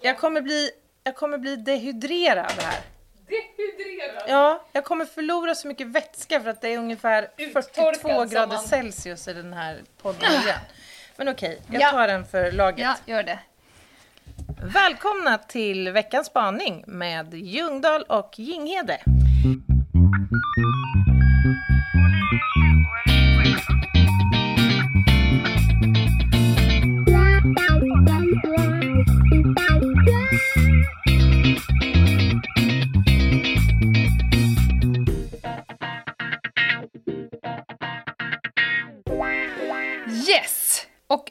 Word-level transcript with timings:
Jag 0.00 0.18
kommer 0.18 0.40
bli, 0.40 0.70
jag 1.04 1.16
kommer 1.16 1.38
bli 1.38 1.56
dehydrerad 1.56 2.52
här. 2.58 2.80
Dehydrerad. 3.28 4.22
Ja, 4.28 4.64
jag 4.72 4.84
kommer 4.84 5.04
förlora 5.04 5.54
så 5.54 5.68
mycket 5.68 5.86
vätska 5.86 6.40
för 6.40 6.50
att 6.50 6.60
det 6.60 6.68
är 6.68 6.78
ungefär 6.78 7.28
Uttorkad 7.36 7.74
42 7.74 8.08
som 8.08 8.28
grader 8.28 8.46
man- 8.46 8.58
Celsius 8.64 9.28
i 9.28 9.32
den 9.32 9.52
här 9.52 9.80
poddmiljön. 10.02 10.58
Men 11.16 11.28
okej, 11.28 11.60
jag 11.70 11.82
Ja. 11.82 11.90
tar 11.90 12.08
den 12.08 12.26
för 12.26 12.52
laget. 12.52 12.78
Ja, 13.06 13.14
gör 13.14 13.22
det. 13.22 13.38
Välkomna 14.74 15.38
till 15.38 15.90
veckans 15.92 16.26
spaning 16.26 16.84
med 16.86 17.34
Ljungdahl 17.34 18.02
och 18.02 18.38
Jinghede. 18.38 18.98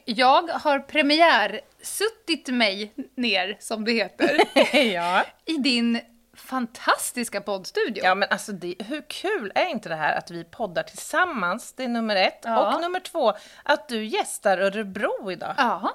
Och 0.06 0.08
jag 0.12 0.48
har 0.48 0.78
premiär 0.78 1.60
suttit 1.82 2.48
mig 2.48 2.92
ner, 3.14 3.56
som 3.60 3.84
det 3.84 3.92
heter, 3.92 4.40
ja. 4.94 5.24
i 5.44 5.52
din 5.56 6.00
fantastiska 6.36 7.40
poddstudio. 7.40 8.04
ja, 8.04 8.14
men 8.14 8.28
alltså 8.30 8.52
det, 8.52 8.74
hur 8.78 9.02
kul 9.08 9.52
är 9.54 9.66
inte 9.66 9.88
det 9.88 9.94
här 9.96 10.18
att 10.18 10.30
vi 10.30 10.44
poddar 10.44 10.82
tillsammans? 10.82 11.72
Det 11.72 11.84
är 11.84 11.88
nummer 11.88 12.16
ett. 12.16 12.40
Ja. 12.42 12.74
Och 12.74 12.80
nummer 12.80 13.00
två, 13.00 13.32
att 13.62 13.88
du 13.88 14.04
gästar 14.04 14.58
Örebro 14.58 15.32
idag. 15.32 15.54
Ja, 15.58 15.94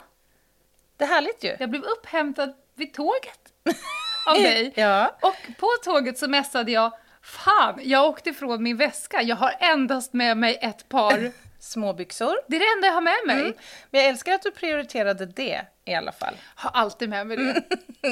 Det 0.98 1.03
är 1.03 1.08
härligt 1.08 1.44
ju. 1.44 1.56
jag 1.59 1.70
blev 1.70 1.81
upphämtad 1.84 2.53
vid 2.76 2.94
tåget 2.94 3.40
av 4.28 4.34
dig. 4.36 4.73
Ja. 4.76 5.16
Och 5.22 5.36
på 5.59 5.67
tåget 5.84 6.17
så 6.17 6.28
messade 6.28 6.72
jag 6.72 6.92
Fan, 7.22 7.80
jag 7.83 8.06
åkte 8.06 8.30
ifrån 8.30 8.64
min 8.64 8.78
väska. 8.78 9.22
Jag 9.22 9.36
har 9.36 9.56
endast 9.59 10.14
med 10.14 10.38
mig 10.38 10.58
ett 10.61 10.89
par. 10.89 11.31
Småbyxor. 11.66 12.35
Det 12.47 12.55
är 12.55 12.59
det 12.59 12.66
enda 12.77 12.88
jag 12.88 12.94
har 12.94 13.02
med 13.02 13.17
mig. 13.27 13.41
Mm. 13.41 13.53
Men 13.91 14.02
jag 14.02 14.09
älskar 14.09 14.33
att 14.33 14.41
du 14.41 14.52
prioriterade 14.52 15.25
det 15.25 15.61
i 15.85 15.94
alla 15.94 16.11
fall. 16.11 16.33
Har 16.55 16.71
alltid 16.71 17.09
med 17.09 17.27
mig 17.27 17.38
det. 17.38 17.63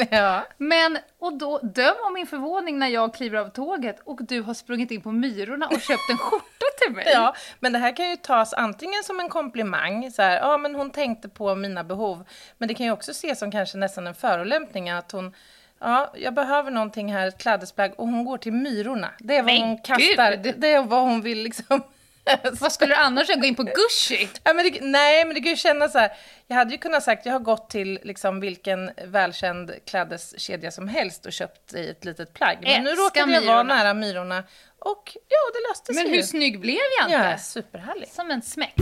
ja. 0.12 0.46
Men, 0.58 0.98
och 1.20 1.38
då, 1.38 1.60
döm 1.60 1.96
om 2.08 2.14
min 2.14 2.28
förvåning 2.28 2.80
när 2.80 2.88
jag 2.88 3.14
kliver 3.14 3.40
av 3.40 3.50
tåget 3.50 4.00
och 4.04 4.24
du 4.24 4.42
har 4.42 4.54
sprungit 4.54 4.92
in 4.92 5.02
på 5.02 5.12
Myrorna 5.12 5.68
och 5.68 5.82
köpt 5.82 6.10
en 6.10 6.18
skjorta 6.18 6.66
till 6.82 6.96
mig. 6.96 7.06
Ja, 7.14 7.36
men 7.60 7.74
det 7.74 7.80
här 7.80 7.96
kan 7.96 8.10
ju 8.10 8.16
tas 8.16 8.54
antingen 8.54 9.04
som 9.04 9.20
en 9.20 9.30
komplimang, 9.30 10.12
så 10.12 10.22
här, 10.22 10.38
ja 10.38 10.58
men 10.58 10.76
hon 10.76 10.90
tänkte 10.90 11.30
på 11.30 11.56
mina 11.56 11.84
behov, 11.84 12.26
men 12.58 12.68
det 12.68 12.74
kan 12.74 12.86
ju 12.86 12.92
också 12.92 13.12
ses 13.12 13.40
som 13.40 13.52
kanske 13.52 13.78
nästan 13.78 14.08
en 14.08 14.16
förolämpning 14.16 14.90
att 14.90 15.12
hon 15.12 15.34
Ja, 15.80 16.14
jag 16.16 16.34
behöver 16.34 16.72
någonting 16.72 17.14
här, 17.14 17.28
ett 17.28 17.38
klädesplagg, 17.38 17.94
och 17.98 18.08
hon 18.08 18.26
går 18.26 18.38
till 18.38 18.54
Myrorna. 18.54 19.10
Det 19.20 19.36
är 19.36 19.44
vad 19.44 19.54
Men 19.54 19.62
hon 19.62 19.78
kastar, 19.78 20.32
gud! 20.32 20.44
det, 20.44 20.52
det 20.52 20.72
är 20.72 20.84
vad 20.84 21.02
hon 21.02 21.22
vill 21.22 21.44
liksom... 21.44 21.84
Vad 22.60 22.72
skulle 22.72 22.96
du 22.96 23.00
annars? 23.02 23.28
Gå 23.28 23.46
in 23.46 23.56
på 23.56 23.64
Gucci? 23.64 24.30
Ja, 24.44 24.54
men 24.54 24.66
det, 24.72 24.80
nej, 24.82 25.26
men 25.26 25.34
det 25.36 25.42
kan 25.42 25.50
ju 25.50 25.56
kännas 25.56 25.92
så 25.92 26.00
här. 26.00 26.12
Jag 26.48 26.56
hade 26.56 26.72
ju 26.72 26.78
kunnat 26.78 27.04
sagt, 27.04 27.26
jag 27.26 27.34
har 27.34 27.40
gått 27.40 27.70
till 27.70 28.00
liksom 28.04 28.40
vilken 28.40 28.92
välkänd 29.06 29.72
klädeskedja 29.86 30.72
som 30.72 30.88
helst 30.88 31.26
och 31.26 31.34
köpt 31.34 31.74
i 31.74 31.90
ett 31.90 32.06
litet 32.06 32.34
plagg. 32.34 32.58
Men 32.62 32.84
nu 32.84 32.90
Älskar 32.90 33.04
råkade 33.06 33.32
jag 33.34 33.42
vara 33.42 33.64
nära 33.64 33.94
Myrorna 33.94 34.44
och 34.80 35.18
ja, 35.30 35.38
det 35.54 35.70
löste 35.70 35.94
sig 35.94 36.04
Men 36.04 36.12
ju. 36.12 36.18
hur 36.18 36.24
snygg 36.24 36.60
blev 36.60 36.78
jag 37.00 37.08
inte? 37.10 37.28
Ja, 37.32 37.38
superhärligt. 37.38 38.14
Som 38.14 38.32
en 38.32 38.42
smäck. 38.42 38.74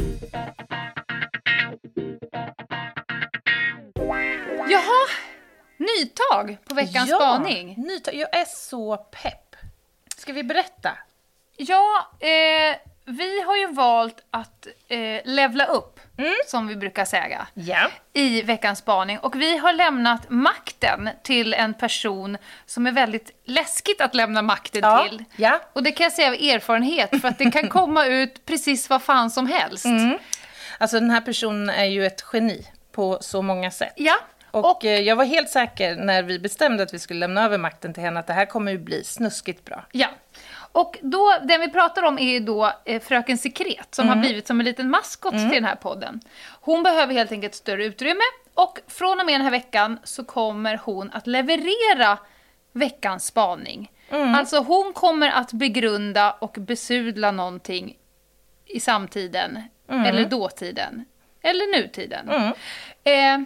Jaha, 4.69 5.07
nytag 5.77 6.57
på 6.69 6.75
veckans 6.75 7.09
ja, 7.09 7.17
spaning. 7.17 7.75
Nyta- 7.77 8.13
jag 8.13 8.35
är 8.35 8.45
så 8.45 8.97
pepp. 8.97 9.55
Ska 10.17 10.33
vi 10.33 10.43
berätta? 10.43 10.97
Ja, 11.57 12.11
eh, 12.19 12.75
vi 13.11 13.41
har 13.41 13.57
ju 13.57 13.67
valt 13.73 14.15
att 14.31 14.67
eh, 14.87 15.21
levla 15.25 15.65
upp, 15.65 15.99
som 16.47 16.67
vi 16.67 16.75
brukar 16.75 17.05
säga, 17.05 17.47
Ja. 17.53 17.87
i 18.13 18.41
veckans 18.41 18.79
spaning. 18.79 19.19
Och 19.19 19.41
vi 19.41 19.57
har 19.57 19.73
lämnat 19.73 20.29
makten 20.29 21.09
till 21.23 21.53
en 21.53 21.73
person 21.73 22.37
som 22.65 22.87
är 22.87 22.91
väldigt 22.91 23.31
läskigt 23.45 24.01
att 24.01 24.15
lämna 24.15 24.41
makten 24.41 24.81
Ja, 24.83 25.07
till. 25.09 25.23
ja. 25.35 25.59
Och 25.73 25.83
det 25.83 25.91
kan 25.91 26.03
jag 26.03 26.13
säga 26.13 26.27
av 26.27 26.33
erfarenhet, 26.33 27.21
för 27.21 27.27
att 27.27 27.37
det 27.37 27.51
kan 27.51 27.69
komma 27.69 28.05
ut 28.05 28.45
precis 28.45 28.89
vad 28.89 29.01
fan 29.01 29.31
som 29.31 29.47
helst. 29.47 29.85
Alltså 30.77 30.99
den 30.99 31.09
här 31.09 31.21
personen 31.21 31.69
är 31.69 31.85
ju 31.85 32.05
ett 32.05 32.25
geni 32.33 32.67
på 32.91 33.17
så 33.21 33.41
många 33.41 33.71
sätt. 33.71 33.93
Ja, 33.95 34.15
Och, 34.51 34.71
och 34.71 34.85
eh, 34.85 34.99
jag 34.99 35.15
var 35.15 35.25
helt 35.25 35.49
säker 35.49 35.95
när 35.95 36.23
vi 36.23 36.39
bestämde 36.39 36.83
att 36.83 36.93
vi 36.93 36.99
skulle 36.99 37.19
lämna 37.19 37.45
över 37.45 37.57
makten 37.57 37.93
till 37.93 38.03
henne 38.03 38.19
att 38.19 38.27
det 38.27 38.33
här 38.33 38.45
kommer 38.45 38.71
ju 38.71 38.77
bli 38.77 39.03
snuskigt 39.03 39.65
bra. 39.65 39.85
Ja. 39.91 40.07
Och 40.71 40.99
då, 41.01 41.33
den 41.43 41.61
vi 41.61 41.69
pratar 41.69 42.03
om 42.03 42.19
är 42.19 42.31
ju 42.31 42.39
då 42.39 42.71
eh, 42.85 43.01
Fröken 43.01 43.37
Sekret 43.37 43.95
som 43.95 44.07
har 44.09 44.15
blivit 44.15 44.47
som 44.47 44.59
en 44.59 44.65
liten 44.65 44.89
maskot 44.89 45.31
till 45.31 45.49
den 45.49 45.65
här 45.65 45.75
podden. 45.75 46.19
Hon 46.61 46.83
behöver 46.83 47.13
helt 47.13 47.31
enkelt 47.31 47.55
större 47.55 47.85
utrymme 47.85 48.23
och 48.53 48.79
från 48.87 49.19
och 49.19 49.25
med 49.25 49.35
den 49.35 49.41
här 49.41 49.51
veckan 49.51 49.99
så 50.03 50.23
kommer 50.23 50.77
hon 50.83 51.11
att 51.11 51.27
leverera 51.27 52.17
veckans 52.73 53.25
spaning. 53.25 53.91
Alltså 54.35 54.59
hon 54.59 54.93
kommer 54.93 55.29
att 55.29 55.53
begrunda 55.53 56.31
och 56.31 56.55
besudla 56.59 57.31
någonting 57.31 57.97
i 58.65 58.79
samtiden, 58.79 59.59
eller 60.05 60.25
dåtiden, 60.25 61.05
eller 61.41 61.77
nutiden. 61.81 62.29
Eh, 63.03 63.39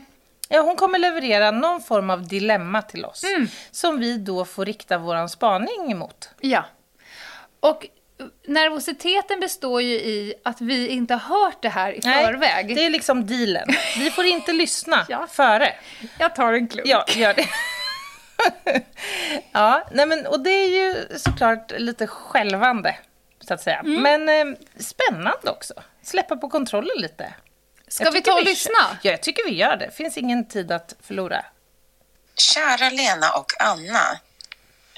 Ja, 0.49 0.61
hon 0.61 0.75
kommer 0.75 0.99
leverera 0.99 1.51
någon 1.51 1.81
form 1.81 2.09
av 2.09 2.27
dilemma 2.27 2.81
till 2.81 3.05
oss 3.05 3.23
som 3.71 3.99
vi 3.99 4.17
då 4.17 4.45
får 4.45 4.65
rikta 4.65 4.97
våran 4.97 5.29
spaning 5.29 5.91
emot. 5.91 6.29
Ja. 6.41 6.63
Och 7.69 7.87
nervositeten 8.47 9.39
består 9.39 9.81
ju 9.81 9.93
i 9.95 10.33
att 10.43 10.61
vi 10.61 10.87
inte 10.87 11.13
har 11.13 11.39
hört 11.45 11.61
det 11.61 11.69
här 11.69 11.91
i 11.93 12.01
förväg. 12.01 12.75
det 12.75 12.85
är 12.85 12.89
liksom 12.89 13.27
dealen. 13.27 13.67
Vi 13.97 14.11
får 14.11 14.25
inte 14.25 14.53
lyssna 14.63 15.05
Ja. 15.09 15.27
före. 15.31 15.73
Jag 16.19 16.35
tar 16.35 16.53
en 16.53 16.67
klunk. 16.67 16.87
Ja, 16.87 17.05
gör 17.07 17.33
det. 17.33 17.47
ja, 19.51 19.87
nej 19.91 20.05
men, 20.05 20.25
och 20.27 20.39
det 20.39 20.49
är 20.49 20.67
ju 20.67 21.17
såklart 21.19 21.71
lite 21.77 22.07
självande, 22.07 22.95
så 23.39 23.53
att 23.53 23.61
säga. 23.61 23.79
Mm. 23.79 24.01
Men 24.25 24.29
eh, 24.29 24.57
spännande 24.79 25.51
också. 25.51 25.73
Släppa 26.03 26.35
på 26.37 26.49
kontrollen 26.49 26.97
lite. 26.97 27.33
Ska 27.87 28.03
Jag 28.03 28.11
vi 28.11 28.21
ta 28.21 28.33
och 28.33 28.39
kö- 28.39 28.49
lyssna? 28.49 28.97
Ja, 29.01 29.11
jag 29.11 29.21
tycker 29.21 29.43
vi 29.45 29.55
gör 29.55 29.75
det. 29.77 29.91
finns 29.91 30.17
ingen 30.17 30.47
tid 30.47 30.71
att 30.71 30.95
förlora. 31.01 31.45
Kära 32.37 32.89
Lena 32.89 33.29
och 33.37 33.51
Anna. 33.59 34.19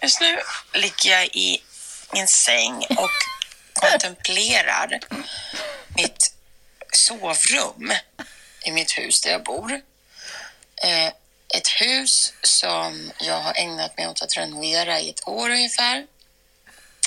Just 0.02 0.22
nu 0.22 0.38
ligger 0.74 1.12
jag 1.12 1.26
i 1.26 1.62
min 2.14 2.28
säng 2.28 2.86
och 2.90 3.12
kontemplerar 3.74 5.00
mitt 5.96 6.34
sovrum 6.94 7.94
i 8.66 8.72
mitt 8.72 8.98
hus 8.98 9.22
där 9.22 9.32
jag 9.32 9.44
bor. 9.44 9.72
Eh, 10.84 11.08
ett 11.56 11.68
hus 11.82 12.34
som 12.44 13.12
jag 13.20 13.40
har 13.40 13.54
ägnat 13.58 13.98
mig 13.98 14.08
åt 14.08 14.22
att 14.22 14.38
renovera 14.38 15.00
i 15.00 15.10
ett 15.10 15.28
år 15.28 15.50
ungefär. 15.50 16.06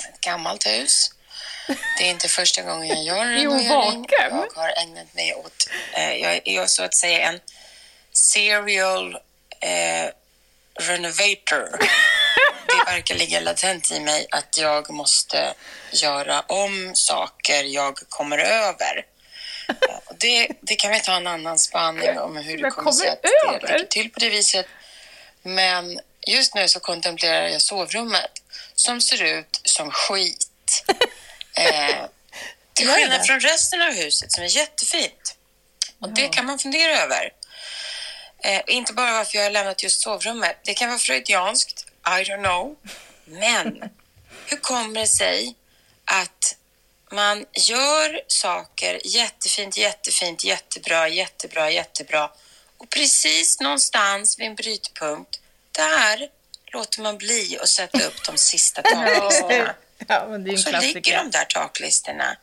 Ett 0.09 0.21
gammalt 0.21 0.67
hus. 0.67 1.11
Det 1.99 2.07
är 2.07 2.11
inte 2.11 2.29
första 2.29 2.63
gången 2.63 2.89
jag 2.89 3.05
gör 3.05 3.25
en 3.27 3.35
renovering. 3.35 4.07
Jag 4.11 4.63
har 4.63 4.83
ägnat 4.83 5.15
mig 5.15 5.35
åt, 5.35 5.69
eh, 5.93 6.15
jag 6.15 6.49
är 6.49 6.67
så 6.67 6.83
att 6.83 6.95
säga 6.95 7.29
en 7.29 7.41
serial 8.13 9.15
eh, 9.61 10.11
renovator. 10.81 11.79
Verkar 12.91 13.15
ligga 13.15 13.41
latent 13.41 13.91
i 13.91 14.01
mig 14.01 14.27
att 14.31 14.59
jag 14.59 14.91
måste 14.91 15.55
göra 15.93 16.41
om 16.41 16.91
saker 16.95 17.65
jag 17.65 17.99
kommer 18.09 18.39
över. 18.39 19.05
Eh, 19.69 19.97
Det, 20.19 20.49
det 20.61 20.77
kan 20.77 20.91
vi 20.91 21.01
ta 21.01 21.17
en 21.17 21.27
annan 21.27 21.59
spaning 21.59 22.19
om 22.19 22.37
hur 22.37 22.59
det 22.63 22.71
kommer 22.71 22.93
sig 22.93 23.09
att 23.09 23.23
det 23.23 23.29
ligger 23.69 23.85
till 23.85 24.11
på 24.11 24.21
det 24.21 24.31
viset. 24.31 24.67
Men 25.43 26.01
just 26.27 26.55
nu 26.55 26.69
så 26.69 26.81
kontemplerar 26.81 27.49
jag 27.49 27.63
sovrummet 27.63 28.31
som 28.75 29.01
ser 29.01 29.23
ut 29.23 29.61
som 29.65 29.91
skit. 29.91 30.85
Eh, 31.57 32.05
till 32.75 32.89
skillnad 32.89 33.27
från 33.27 33.41
resten 33.41 33.83
av 33.83 33.93
huset 33.93 34.33
som 34.33 34.45
är 34.45 34.57
jättefint. 34.57 35.37
Och 36.01 36.11
det 36.15 36.29
kan 36.29 36.47
man 36.47 36.59
fundera 36.59 37.03
över. 37.03 37.31
Eh, 38.45 38.63
inte 38.67 38.93
bara 38.93 39.13
varför 39.13 39.39
jag 39.39 39.45
har 39.45 39.51
lämnat 39.51 39.83
just 39.83 40.01
sovrummet. 40.03 40.61
Det 40.65 40.75
kan 40.75 40.89
vara 40.89 40.99
freudianskt, 40.99 41.87
I 42.07 42.25
don't 42.25 42.43
know. 42.43 42.77
Men 43.25 43.91
hur 44.47 44.57
kommer 44.57 45.01
det 45.01 45.07
sig 45.07 45.55
att 46.05 46.57
man 47.13 47.47
gör 47.69 48.21
saker 48.27 49.01
jättefint, 49.05 49.77
jättefint, 49.77 50.45
jättebra, 50.45 51.09
jättebra, 51.09 51.71
jättebra 51.71 52.31
och 52.77 52.91
precis 52.91 53.61
någonstans 53.61 54.39
vid 54.39 54.47
en 54.47 54.55
brytpunkt, 54.55 55.41
där 55.73 56.29
låter 56.73 57.01
man 57.03 57.19
bli 57.19 57.59
att 57.63 57.69
sätta 57.69 58.03
upp 58.05 58.25
de 58.27 58.37
sista 58.37 58.83
taklistorna. 58.83 59.75
Ja, 60.09 60.27
men 60.29 60.45
det 60.45 60.51
är 60.51 60.53
Och 60.53 60.61
så 60.61 60.71
ligger 60.71 60.81
klassiker. 60.81 61.17
de 61.17 61.31
där 61.31 61.45
taklistorna 61.45 62.37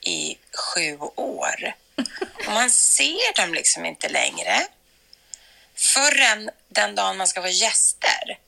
i 0.00 0.38
sju 0.52 0.98
år. 1.16 1.74
Och 2.46 2.52
man 2.52 2.70
ser 2.70 3.36
dem 3.42 3.54
liksom 3.54 3.84
inte 3.86 4.08
längre. 4.08 4.66
Förrän 5.74 6.50
den 6.68 6.94
dagen 6.94 7.16
man 7.16 7.26
ska 7.28 7.40
vara 7.40 7.50
gäster. 7.50 8.38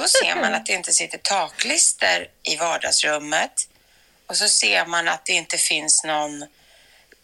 Då 0.00 0.08
ser 0.08 0.36
man 0.36 0.54
att 0.54 0.66
det 0.66 0.72
inte 0.72 0.92
sitter 0.92 1.18
taklister 1.18 2.28
i 2.42 2.56
vardagsrummet. 2.56 3.68
Och 4.26 4.36
så 4.36 4.48
ser 4.48 4.86
man 4.86 5.08
att 5.08 5.26
det 5.26 5.32
inte 5.32 5.58
finns 5.58 6.04
någon, 6.04 6.40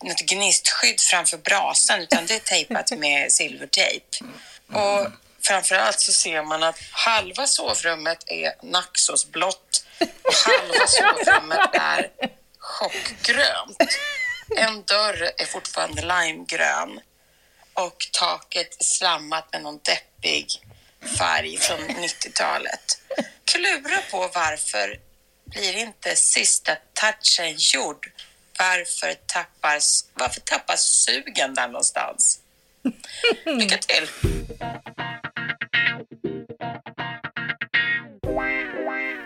något 0.02 0.20
gnistskydd 0.20 1.00
framför 1.00 1.36
brasan 1.36 2.00
utan 2.00 2.26
det 2.26 2.34
är 2.34 2.38
tejpat 2.38 2.90
med 2.98 3.32
silvertejp. 3.32 4.06
Och 4.72 5.06
framförallt 5.42 6.00
så 6.00 6.12
ser 6.12 6.42
man 6.42 6.62
att 6.62 6.78
halva 6.90 7.46
sovrummet 7.46 8.24
är 8.26 8.54
naxosblått 8.62 9.84
och 10.00 10.34
halva 10.34 10.86
sovrummet 10.86 11.70
är 11.72 12.10
chockgrönt. 12.58 13.98
En 14.56 14.82
dörr 14.82 15.30
är 15.36 15.44
fortfarande 15.44 16.02
limegrön 16.02 17.00
och 17.74 18.08
taket 18.12 18.80
är 18.80 18.84
slammat 18.84 19.52
med 19.52 19.62
någon 19.62 19.80
deppig 19.82 20.65
färg 21.06 21.56
från 21.56 21.78
90-talet. 21.78 23.00
Klura 23.44 23.98
på 24.10 24.18
varför 24.18 25.00
blir 25.44 25.76
inte 25.76 26.16
sista 26.16 26.76
touchen 26.92 27.54
gjord? 27.58 28.10
Varför 28.58 29.14
tappas, 29.26 30.08
varför 30.14 30.40
tappas 30.40 30.80
sugen 30.80 31.54
där 31.54 31.66
någonstans? 31.66 32.40
Lycka 33.44 33.76
till! 33.76 34.08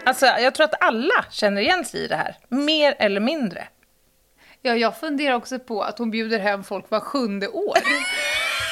Alltså, 0.05 0.27
jag 0.27 0.55
tror 0.55 0.65
att 0.65 0.83
alla 0.83 1.25
känner 1.31 1.63
igen 1.63 1.85
sig 1.85 2.01
i 2.01 2.07
det 2.07 2.17
här, 2.17 2.37
mer 2.49 2.97
eller 2.99 3.21
mindre. 3.21 3.69
Ja, 4.63 4.77
jag 4.77 5.01
funderar 5.01 5.35
också 5.35 5.59
på 5.59 5.83
att 5.83 5.99
hon 5.99 6.11
bjuder 6.11 6.39
hem 6.39 6.65
folk 6.65 6.91
var 6.91 7.01
sjunde 7.01 7.49
år. 7.49 7.79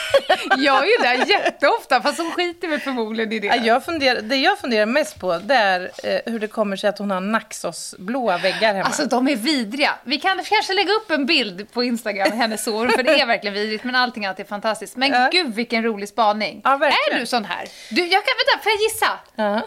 jag 0.58 0.78
är 0.82 0.86
ju 0.86 1.02
där 1.02 1.26
jätteofta, 1.26 2.02
fast 2.02 2.18
hon 2.18 2.32
skiter 2.32 2.68
väl 2.68 2.80
förmodligen 2.80 3.32
i 3.32 3.38
det. 3.38 3.46
Ja, 3.46 3.56
Jag 3.56 3.84
funderar, 3.84 4.20
det 4.20 4.36
jag 4.36 4.58
funderar 4.58 4.86
mest 4.86 5.20
på 5.20 5.38
det 5.38 5.54
är 5.54 5.90
eh, 6.04 6.20
hur 6.32 6.38
det 6.40 6.48
kommer 6.48 6.76
sig 6.76 6.90
att 6.90 6.98
hon 6.98 7.10
har 7.10 7.20
Naxos-blåa 7.20 8.38
väggar 8.38 8.74
hemma. 8.74 8.84
Alltså 8.86 9.04
de 9.04 9.28
är 9.28 9.36
vidriga. 9.36 9.94
Vi 10.04 10.18
kan 10.20 10.44
kanske 10.44 10.72
lägga 10.72 10.92
upp 10.92 11.10
en 11.10 11.26
bild 11.26 11.72
på 11.72 11.84
Instagram 11.84 12.32
hennes 12.32 12.64
sovrum, 12.64 12.90
för 12.90 13.02
det 13.02 13.20
är 13.20 13.26
verkligen 13.26 13.54
vidrigt, 13.54 13.84
men 13.84 13.94
allting 13.94 14.26
annat 14.26 14.40
är 14.40 14.44
fantastiskt. 14.44 14.96
Men 14.96 15.12
Ja. 15.12 15.28
gud 15.32 15.54
vilken 15.54 15.82
rolig 15.84 16.08
spaning. 16.08 16.60
Ja, 16.64 16.74
är 17.10 17.18
du 17.18 17.26
sån 17.26 17.44
här? 17.44 17.68
Du, 17.90 18.00
jag 18.06 18.24
kan, 18.24 18.34
vänta, 18.46 18.62
får 18.62 18.72
jag 18.72 18.80
gissa? 18.80 19.18
ja. 19.34 19.66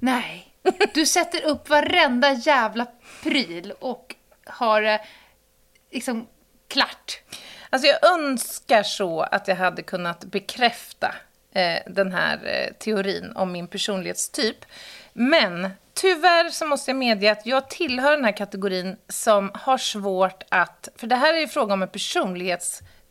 Nej. 0.00 0.42
Du 0.94 1.06
sätter 1.06 1.44
upp 1.44 1.68
varenda 1.68 2.32
jävla 2.32 2.86
pryl 3.22 3.72
och 3.80 4.14
har 4.46 4.82
eh, 4.82 5.00
liksom 5.92 6.26
klart. 6.68 7.20
Alltså 7.70 7.88
jag 7.88 8.12
önskar 8.12 8.82
så 8.82 9.20
att 9.20 9.48
jag 9.48 9.56
hade 9.56 9.82
kunnat 9.82 10.24
bekräfta 10.24 11.14
eh, 11.52 11.78
den 11.86 12.12
här 12.12 12.40
eh, 12.44 12.72
teorin 12.78 13.32
om 13.34 13.52
min 13.52 13.66
personlighetstyp. 13.66 14.64
Men 15.12 15.70
tyvärr 15.94 16.50
så 16.50 16.66
måste 16.66 16.90
jag 16.90 16.98
medge 16.98 17.32
att 17.32 17.46
jag 17.46 17.70
tillhör 17.70 18.10
den 18.10 18.24
här 18.24 18.36
kategorin 18.36 18.96
som 19.08 19.50
har 19.54 19.78
svårt 19.78 20.42
att... 20.48 20.88
För 20.96 21.06
det 21.06 21.16
här 21.16 21.34
är 21.34 21.38
ju 21.38 21.48
fråga 21.48 21.74
om 21.74 21.82
en 21.82 21.88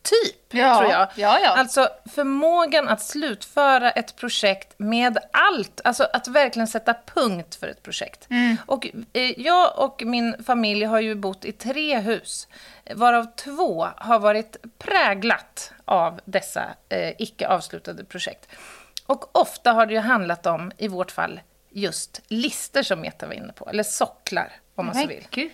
personlighetstyp, 0.10 0.54
Ja, 0.54 0.78
tror 0.80 0.92
jag. 0.92 1.08
ja, 1.16 1.40
ja. 1.44 1.50
Alltså 1.58 1.90
förmågan 2.16 2.88
att 2.88 3.02
slutföra 3.02 3.92
ett 3.92 4.16
projekt 4.16 4.74
med 4.78 5.18
allt. 5.34 5.82
Alltså 5.84 6.08
att 6.14 6.28
verkligen 6.28 6.68
sätta 6.68 6.96
punkt 7.16 7.56
för 7.56 7.68
ett 7.68 7.84
projekt. 7.84 8.28
Mm. 8.30 8.58
Och 8.66 8.88
eh, 9.14 9.40
jag 9.42 9.80
och 9.80 10.02
min 10.06 10.44
familj 10.46 10.86
har 10.86 11.00
ju 11.00 11.16
bott 11.16 11.46
i 11.46 11.52
tre 11.52 12.00
hus. 12.00 12.48
Varav 12.96 13.26
två 13.36 13.88
har 13.98 14.20
varit 14.20 14.58
präglat 14.78 15.72
av 15.86 16.20
dessa 16.26 16.64
eh, 16.90 17.14
icke 17.18 17.48
avslutade 17.48 18.04
projekt. 18.06 18.48
Och 19.06 19.36
ofta 19.38 19.72
har 19.72 19.86
det 19.86 19.94
ju 19.94 20.00
handlat 20.00 20.46
om, 20.46 20.72
i 20.78 20.88
vårt 20.88 21.12
fall, 21.12 21.40
just 21.70 22.22
lister 22.28 22.84
som 22.84 23.02
Meta 23.02 23.28
var 23.28 23.34
inne 23.34 23.54
på. 23.54 23.70
Eller 23.70 23.84
socklar, 23.84 24.52
om 24.76 24.86
man 24.86 24.96
så 24.96 25.00
Men 25.00 25.08
vill. 25.10 25.28
gud. 25.32 25.52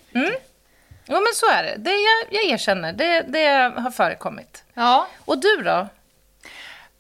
Ja, 1.12 1.19
men 1.19 1.34
så 1.36 1.46
är 1.52 1.63
det. 1.63 1.75
det 1.78 1.92
jag, 1.92 2.42
jag 2.42 2.44
erkänner, 2.44 2.94
det, 2.94 3.22
det 3.28 3.72
har 3.81 3.92
förekommit. 3.92 4.63
Ja, 4.74 5.08
Och 5.25 5.38
du 5.38 5.62
då? 5.63 5.88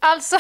Alltså, 0.03 0.37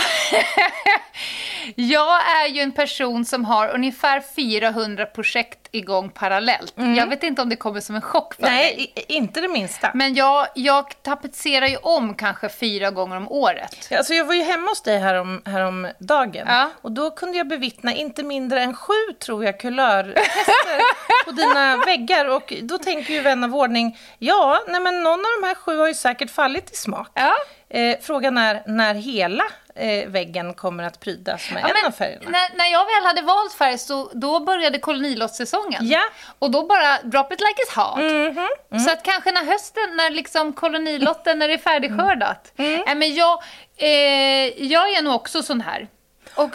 jag 1.75 2.21
är 2.43 2.47
ju 2.47 2.61
en 2.61 2.71
person 2.71 3.25
som 3.25 3.45
har 3.45 3.67
ungefär 3.67 4.21
400 4.35 5.05
projekt 5.05 5.57
igång 5.71 6.09
parallellt. 6.09 6.73
Jag 6.97 7.07
vet 7.07 7.23
inte 7.23 7.41
om 7.41 7.49
det 7.49 7.55
kommer 7.55 7.79
som 7.79 7.95
en 7.95 8.01
chock 8.01 8.33
för 8.33 8.41
Mm. 8.43 8.53
Nej, 8.55 8.75
dig. 8.75 8.93
i, 9.07 9.13
inte 9.15 9.41
det 9.41 9.47
minsta. 9.47 9.91
Men 9.93 10.13
jag, 10.13 10.47
jag 10.55 11.03
tapetserar 11.03 11.67
ju 11.67 11.77
om 11.77 12.13
kanske 12.15 12.49
fyra 12.49 12.91
gånger 12.91 13.15
om 13.17 13.31
året. 13.31 13.91
Alltså 13.97 14.13
jag 14.13 14.25
var 14.25 14.33
ju 14.33 14.43
hemma 14.43 14.67
hos 14.67 14.81
dig 14.81 14.97
härom, 14.99 15.41
härom 15.45 15.87
dagen 15.99 16.45
Ja. 16.47 16.71
och 16.81 16.91
då 16.91 17.11
kunde 17.11 17.37
jag 17.37 17.47
bevittna 17.47 17.93
inte 17.93 18.23
mindre 18.23 18.61
än 18.61 18.75
sju, 18.75 19.13
tror 19.25 19.45
jag, 19.45 19.59
kulörtester 19.59 20.81
på 21.25 21.31
dina 21.31 21.77
väggar. 21.77 22.25
Och 22.25 22.53
då 22.61 22.77
tänker 22.77 23.13
ju 23.13 23.19
vän 23.21 23.43
av 23.43 23.55
ordning, 23.55 23.97
ja, 24.17 24.59
nej 24.67 24.81
men 24.81 25.03
någon 25.03 25.19
av 25.19 25.41
de 25.41 25.47
här 25.47 25.55
sju 25.55 25.77
har 25.77 25.87
ju 25.87 25.93
säkert 25.93 26.31
fallit 26.31 26.71
i 26.73 26.75
smak. 26.75 27.07
Ja. 27.13 27.33
Eh, 27.73 27.97
frågan 28.01 28.37
är 28.37 28.63
när 28.65 28.93
hela 28.93 29.43
eh, 29.75 30.09
väggen 30.09 30.53
kommer 30.53 30.83
att 30.83 30.99
prydas 30.99 31.51
med 31.51 31.61
Ja, 31.63 31.67
en 31.67 31.73
men 31.73 31.85
av 31.85 31.91
färgerna. 31.91 32.29
När, 32.31 32.57
när 32.57 32.71
jag 32.71 32.85
väl 32.85 33.05
hade 33.05 33.21
valt 33.21 33.53
färg 33.53 33.77
så 33.77 34.09
då 34.13 34.39
började 34.39 34.79
kolonilottssäsongen. 34.79 35.87
Ja. 35.87 36.01
Och 36.39 36.51
då 36.51 36.63
bara 36.67 37.01
drop 37.03 37.31
it 37.33 37.39
like 37.39 37.61
it's 37.67 37.75
hot. 37.81 38.35
Mhm, 38.71 38.79
Så 38.85 38.91
att 38.91 39.03
kanske 39.03 39.31
när 39.31 39.45
hösten, 39.45 39.95
när 39.97 40.09
liksom 40.09 40.53
kolonilotten, 40.53 41.39
när 41.39 41.47
det 41.47 41.53
är 41.53 41.57
färdigskördat. 41.57 42.53
Mm. 42.57 42.83
Nej, 42.85 42.95
men 42.95 43.15
jag, 43.15 43.43
eh, 43.77 44.63
jag 44.63 44.89
är 44.91 45.01
nog 45.01 45.15
också 45.15 45.43
sån 45.43 45.61
här. 45.61 45.87
Och 46.35 46.49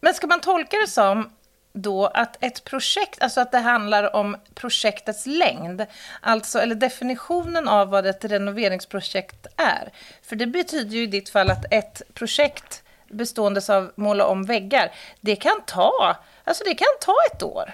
Men 0.00 0.14
ska 0.14 0.26
man 0.26 0.40
tolka 0.40 0.76
det 0.76 0.86
som 0.90 1.32
då 1.72 2.06
att 2.06 2.44
ett 2.44 2.64
projekt, 2.64 3.22
alltså 3.22 3.40
att 3.40 3.52
det 3.52 3.58
handlar 3.58 4.16
om 4.16 4.36
projektets 4.54 5.26
längd, 5.26 5.86
alltså, 6.20 6.58
eller 6.58 6.74
definitionen 6.74 7.68
av 7.68 7.88
vad 7.88 8.06
ett 8.06 8.24
renoveringsprojekt 8.24 9.46
är. 9.56 9.92
För 10.22 10.36
det 10.36 10.46
betyder 10.46 10.96
ju 10.96 11.02
i 11.02 11.06
ditt 11.06 11.28
fall 11.28 11.50
att 11.50 11.64
ett 11.70 12.02
projekt 12.14 12.82
bestående 13.08 13.60
av 13.68 13.92
måla 13.94 14.26
om 14.26 14.44
väggar, 14.44 14.92
det 15.20 15.36
kan 15.36 15.62
ta, 15.66 16.16
alltså 16.44 16.64
det 16.64 16.74
kan 16.74 16.88
ta 17.00 17.14
ett 17.32 17.42
år. 17.42 17.72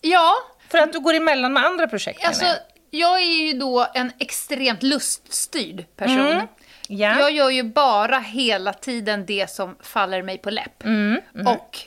ja, 0.00 0.34
För 0.68 0.78
att 0.78 0.92
du 0.92 1.00
går 1.00 1.14
emellan 1.14 1.52
med 1.52 1.64
andra 1.66 1.88
projekt 1.88 2.24
alltså 2.24 2.44
menar 2.44 2.58
jag 2.90 3.18
är 3.18 3.46
ju 3.46 3.52
då 3.52 3.86
en 3.94 4.12
extremt 4.18 4.82
luststyrd 4.82 5.84
person. 5.96 6.18
Mm. 6.18 6.46
Ja. 6.88 7.18
Jag 7.20 7.30
gör 7.30 7.50
ju 7.50 7.62
bara 7.62 8.18
hela 8.18 8.72
tiden 8.72 9.26
det 9.26 9.50
som 9.50 9.76
faller 9.80 10.22
mig 10.22 10.38
på 10.38 10.50
läpp. 10.50 10.84
Mm, 10.84 11.20
Och, 11.46 11.80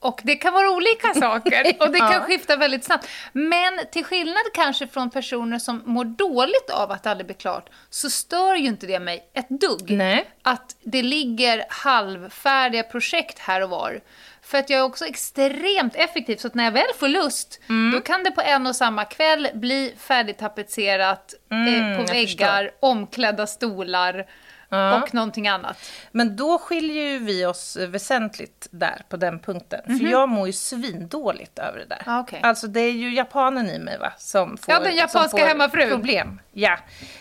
och 0.00 0.20
det 0.24 0.36
kan 0.36 0.52
vara 0.54 0.70
olika 0.70 1.14
saker 1.20 1.76
och 1.80 1.90
det 1.92 1.98
kan 1.98 2.12
Ja. 2.12 2.20
skifta 2.20 2.56
väldigt 2.56 2.84
snabbt. 2.84 3.08
Men 3.32 3.78
till 3.92 4.04
skillnad 4.04 4.42
kanske 4.54 4.86
från 4.86 5.10
personer 5.10 5.58
som 5.58 5.82
mår 5.86 6.04
dåligt 6.04 6.70
av 6.70 6.90
att 6.90 7.02
det 7.02 7.10
aldrig 7.10 7.26
blir 7.26 7.36
klart 7.36 7.68
så 7.90 8.10
stör 8.10 8.54
ju 8.54 8.66
inte 8.66 8.86
det 8.86 9.00
mig 9.00 9.30
ett 9.34 9.48
dugg. 9.48 9.90
Nej. 9.90 10.30
Att 10.42 10.76
det 10.82 11.02
ligger 11.02 11.64
halvfärdiga 11.68 12.82
projekt 12.82 13.38
här 13.38 13.60
och 13.62 13.70
var. 13.70 14.00
För 14.42 14.58
att 14.58 14.70
jag 14.70 14.78
är 14.80 14.84
också 14.84 15.04
extremt 15.06 15.94
effektiv 15.96 16.36
så 16.36 16.46
att 16.46 16.54
när 16.54 16.64
jag 16.64 16.72
väl 16.72 16.86
får 16.98 17.08
lust 17.08 17.60
Mm. 17.68 17.92
då 17.92 18.00
kan 18.00 18.24
det 18.24 18.30
på 18.30 18.40
en 18.40 18.66
och 18.66 18.76
samma 18.76 19.04
kväll 19.04 19.48
bli 19.54 19.94
färdigtapetserat 19.98 21.34
eh, 21.34 21.48
på 21.48 21.54
Mm, 21.54 22.04
väggar, 22.06 22.70
omklädda 22.80 23.46
stolar 23.46 24.26
Ja. 24.72 25.02
och 25.02 25.14
någonting 25.14 25.48
annat. 25.48 25.76
Men 26.12 26.36
då 26.36 26.58
skiljer 26.58 27.04
ju 27.04 27.18
vi 27.18 27.46
oss 27.46 27.76
väsentligt 27.76 28.68
där 28.70 29.02
på 29.08 29.16
den 29.16 29.38
punkten. 29.38 29.98
För 29.98 30.06
jag 30.06 30.28
mår 30.28 30.46
ju 30.46 30.52
svindåligt 30.52 31.58
över 31.58 31.78
det 31.78 31.84
där. 31.84 32.02
Mhm. 32.06 32.14
Ah, 32.14 32.20
okej. 32.20 32.40
Alltså 32.42 32.66
det 32.66 32.80
är 32.80 32.92
ju 32.92 33.14
japanen 33.14 33.70
i 33.70 33.78
mig 33.78 33.98
va, 33.98 34.12
som 34.18 34.56
får, 34.58 34.74
Ja, 34.74 34.80
den 34.80 34.96
japanska 34.96 35.28
som 35.28 35.38
får 35.38 35.46
hemmafrun. 35.46 35.90
problem. 35.90 36.40
Ja. 36.52 36.78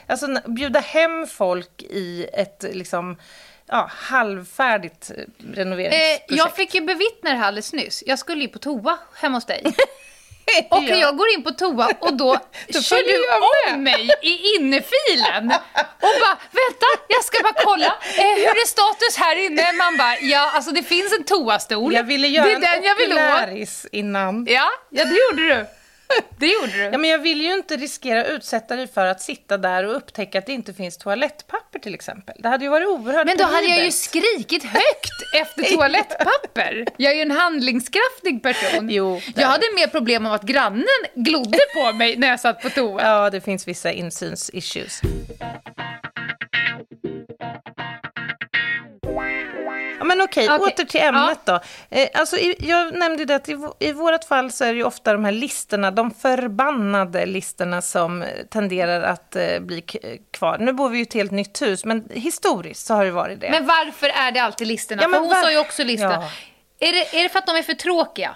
Alltså 0.08 0.28
bjuda 0.48 0.80
hem 0.80 1.28
folk 1.28 1.82
i 1.84 2.28
ett 2.34 2.66
liksom, 2.74 3.18
ja, 3.66 3.90
halvfärdigt 3.94 5.12
eh, 5.12 5.18
Eh, 5.18 5.26
renoveringsprojekt. 5.56 6.26
jag 6.28 6.56
fick 6.56 6.76
ju 6.76 6.82
bevittna 6.82 7.30
det 7.30 7.36
här 7.38 7.48
alldeles 7.48 7.74
nyss. 7.74 8.04
Jag 8.06 8.20
skulle 8.20 8.42
ju 8.42 8.48
på 8.48 8.60
toa 8.60 8.98
hemma 9.16 9.38
hos 9.38 9.46
dig. 9.46 9.64
Och 10.70 10.84
Ja. 10.84 10.96
jag 10.96 11.18
går 11.18 11.28
in 11.30 11.44
på 11.44 11.52
toa 11.52 11.88
och 12.00 12.14
då, 12.14 12.38
Då 12.68 12.82
kör 12.82 12.98
du 12.98 13.74
om 13.76 13.84
mig 13.84 14.10
i 14.22 14.56
innefilen. 14.56 15.52
Och 15.76 16.16
bara, 16.22 16.38
vänta, 16.52 16.86
jag 17.08 17.24
ska 17.24 17.44
bara 17.44 17.64
kolla. 17.64 17.86
Eh, 18.18 18.36
hur 18.36 18.48
är 18.64 18.68
status 18.68 19.18
här 19.18 19.36
inne? 19.36 19.74
Man 19.74 19.98
bara, 19.98 20.18
ja 20.20 20.52
alltså 20.54 20.72
det 20.72 20.84
finns 20.84 21.14
en 21.14 21.24
toastol. 21.24 21.94
Jag 21.94 22.04
ville 22.04 22.28
göra 22.28 22.46
det 22.46 22.54
är 22.54 22.60
den 22.60 22.84
jag 22.84 22.96
vill 22.96 23.14
åt. 23.64 23.86
innan. 23.92 24.46
Ja, 24.50 24.70
ja 24.90 25.06
det 25.06 25.16
gjorde 25.16 25.56
du. 25.56 25.66
Det 26.40 26.48
gjorde 26.48 26.72
du. 26.72 26.84
Ja, 26.84 26.98
men 26.98 27.10
jag 27.10 27.20
vill 27.20 27.42
ju 27.42 27.54
inte 27.54 27.78
riskera 27.78 28.22
att 28.22 28.28
utsätta 28.28 28.76
dig 28.76 28.88
för 28.88 29.06
att 29.06 29.22
sitta 29.22 29.58
där 29.58 29.84
och 29.86 29.96
upptäcka 29.96 30.40
att 30.40 30.46
det 30.46 30.52
inte 30.54 30.74
finns 30.74 30.98
toalettpapper 30.98 31.69
till 31.82 31.94
exempel. 31.94 32.36
Det 32.40 32.50
hade 32.50 32.64
ju 32.64 32.70
varit 32.70 32.88
oerhört 32.88 33.26
Men 33.26 33.38
då 33.38 33.44
hade 33.44 33.68
jag 33.68 33.86
ju 33.86 33.92
skrikit 33.92 34.64
högt 34.64 35.12
efter 35.42 35.64
toalettpapper. 35.64 36.86
Jag 36.98 37.12
är 37.12 37.16
ju 37.16 37.22
en 37.22 37.32
handlingskraftig 37.32 38.44
person. 38.44 38.90
Jo, 38.90 39.22
jag 39.36 39.48
hade 39.48 39.64
mer 39.76 39.88
problem 39.88 40.26
om 40.26 40.32
att 40.32 40.44
grannen 40.44 40.86
glodde 41.16 41.60
på 41.76 41.94
mig 41.94 42.18
när 42.18 42.28
jag 42.28 42.40
satt 42.40 42.62
på 42.62 42.70
toa. 42.70 43.02
Ja, 43.04 43.30
det 43.30 43.42
finns 43.42 43.68
vissa 43.68 43.92
insyns-issues. 43.92 45.02
Men 50.20 50.26
okej, 50.26 50.50
Okej. 50.50 50.74
åter 50.74 50.86
till 50.86 51.02
ämnet 51.02 51.40
då. 51.46 51.60
Eh, 51.90 52.08
alltså, 52.14 52.38
jag 52.60 52.94
nämnde 52.94 53.26
det 53.26 53.36
att 53.36 53.50
i, 53.50 53.58
i 53.80 53.92
vårt 53.92 54.24
fall 54.24 54.52
så 54.52 54.66
är 54.66 54.74
det 54.74 54.78
ju 54.78 54.84
ofta 54.84 55.14
de 55.14 55.26
här 55.26 55.32
listorna, 55.32 55.92
de 55.92 56.12
förbannade 56.12 57.26
listorna 57.26 57.82
som 57.82 58.22
eh, 58.22 58.28
tenderar 58.50 59.02
att 59.02 59.36
eh, 59.36 59.60
bli 59.60 59.82
kvar. 60.32 60.58
Nu 60.58 60.74
bor 60.74 60.90
vi 60.90 60.98
ju 60.98 61.04
i 61.04 61.08
ett 61.08 61.14
helt 61.14 61.32
nytt 61.32 61.62
hus, 61.62 61.86
men 61.86 62.10
historiskt 62.14 62.86
så 62.86 62.94
har 62.94 63.06
det 63.06 63.12
varit 63.12 63.42
det. 63.42 63.52
Men 63.52 63.66
varför 63.66 64.08
är 64.08 64.32
det 64.32 64.40
alltid 64.40 64.68
listorna? 64.68 65.02
Ja, 65.02 65.08
men 65.08 65.18
för 65.18 65.22
hon 65.22 65.36
var- 65.36 65.42
sa 65.42 65.52
ju 65.52 65.60
också 65.60 65.84
listorna. 65.84 66.14
Ja. 66.80 66.88
Är, 66.88 66.94
det, 66.94 67.20
är 67.20 67.24
det 67.24 67.30
för 67.30 67.40
att 67.40 67.48
de 67.48 67.56
är 67.56 67.64
för 67.64 67.74
tråkiga? 67.74 68.36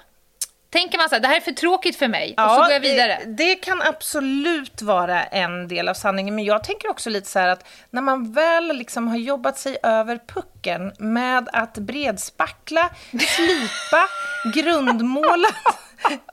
Tänker 0.73 0.97
man 0.97 1.09
så 1.09 1.15
här, 1.15 1.19
det 1.21 1.27
här 1.27 1.35
är 1.35 1.41
för 1.41 1.51
tråkigt 1.51 1.95
för 1.95 2.07
mig, 2.07 2.35
och 2.37 2.49
så 2.49 2.55
går 2.61 2.71
jag 2.71 2.79
vidare. 2.79 3.19
Det, 3.25 3.31
det 3.33 3.55
kan 3.55 3.81
absolut 3.81 4.81
vara 4.81 5.23
en 5.23 5.67
del 5.67 5.89
av 5.89 5.93
sanningen, 5.93 6.35
men 6.35 6.43
jag 6.43 6.63
tänker 6.63 6.89
också 6.89 7.09
lite 7.09 7.29
så 7.29 7.39
här 7.39 7.47
att 7.47 7.65
när 7.89 8.01
man 8.01 8.31
väl 8.33 8.77
liksom 8.77 9.07
har 9.07 9.17
jobbat 9.17 9.57
sig 9.59 9.77
över 9.83 10.19
pucken 10.27 10.91
med 10.99 11.49
att 11.53 11.73
bredspackla, 11.73 12.89
slipa, 13.11 14.07
grundmåla 14.53 15.47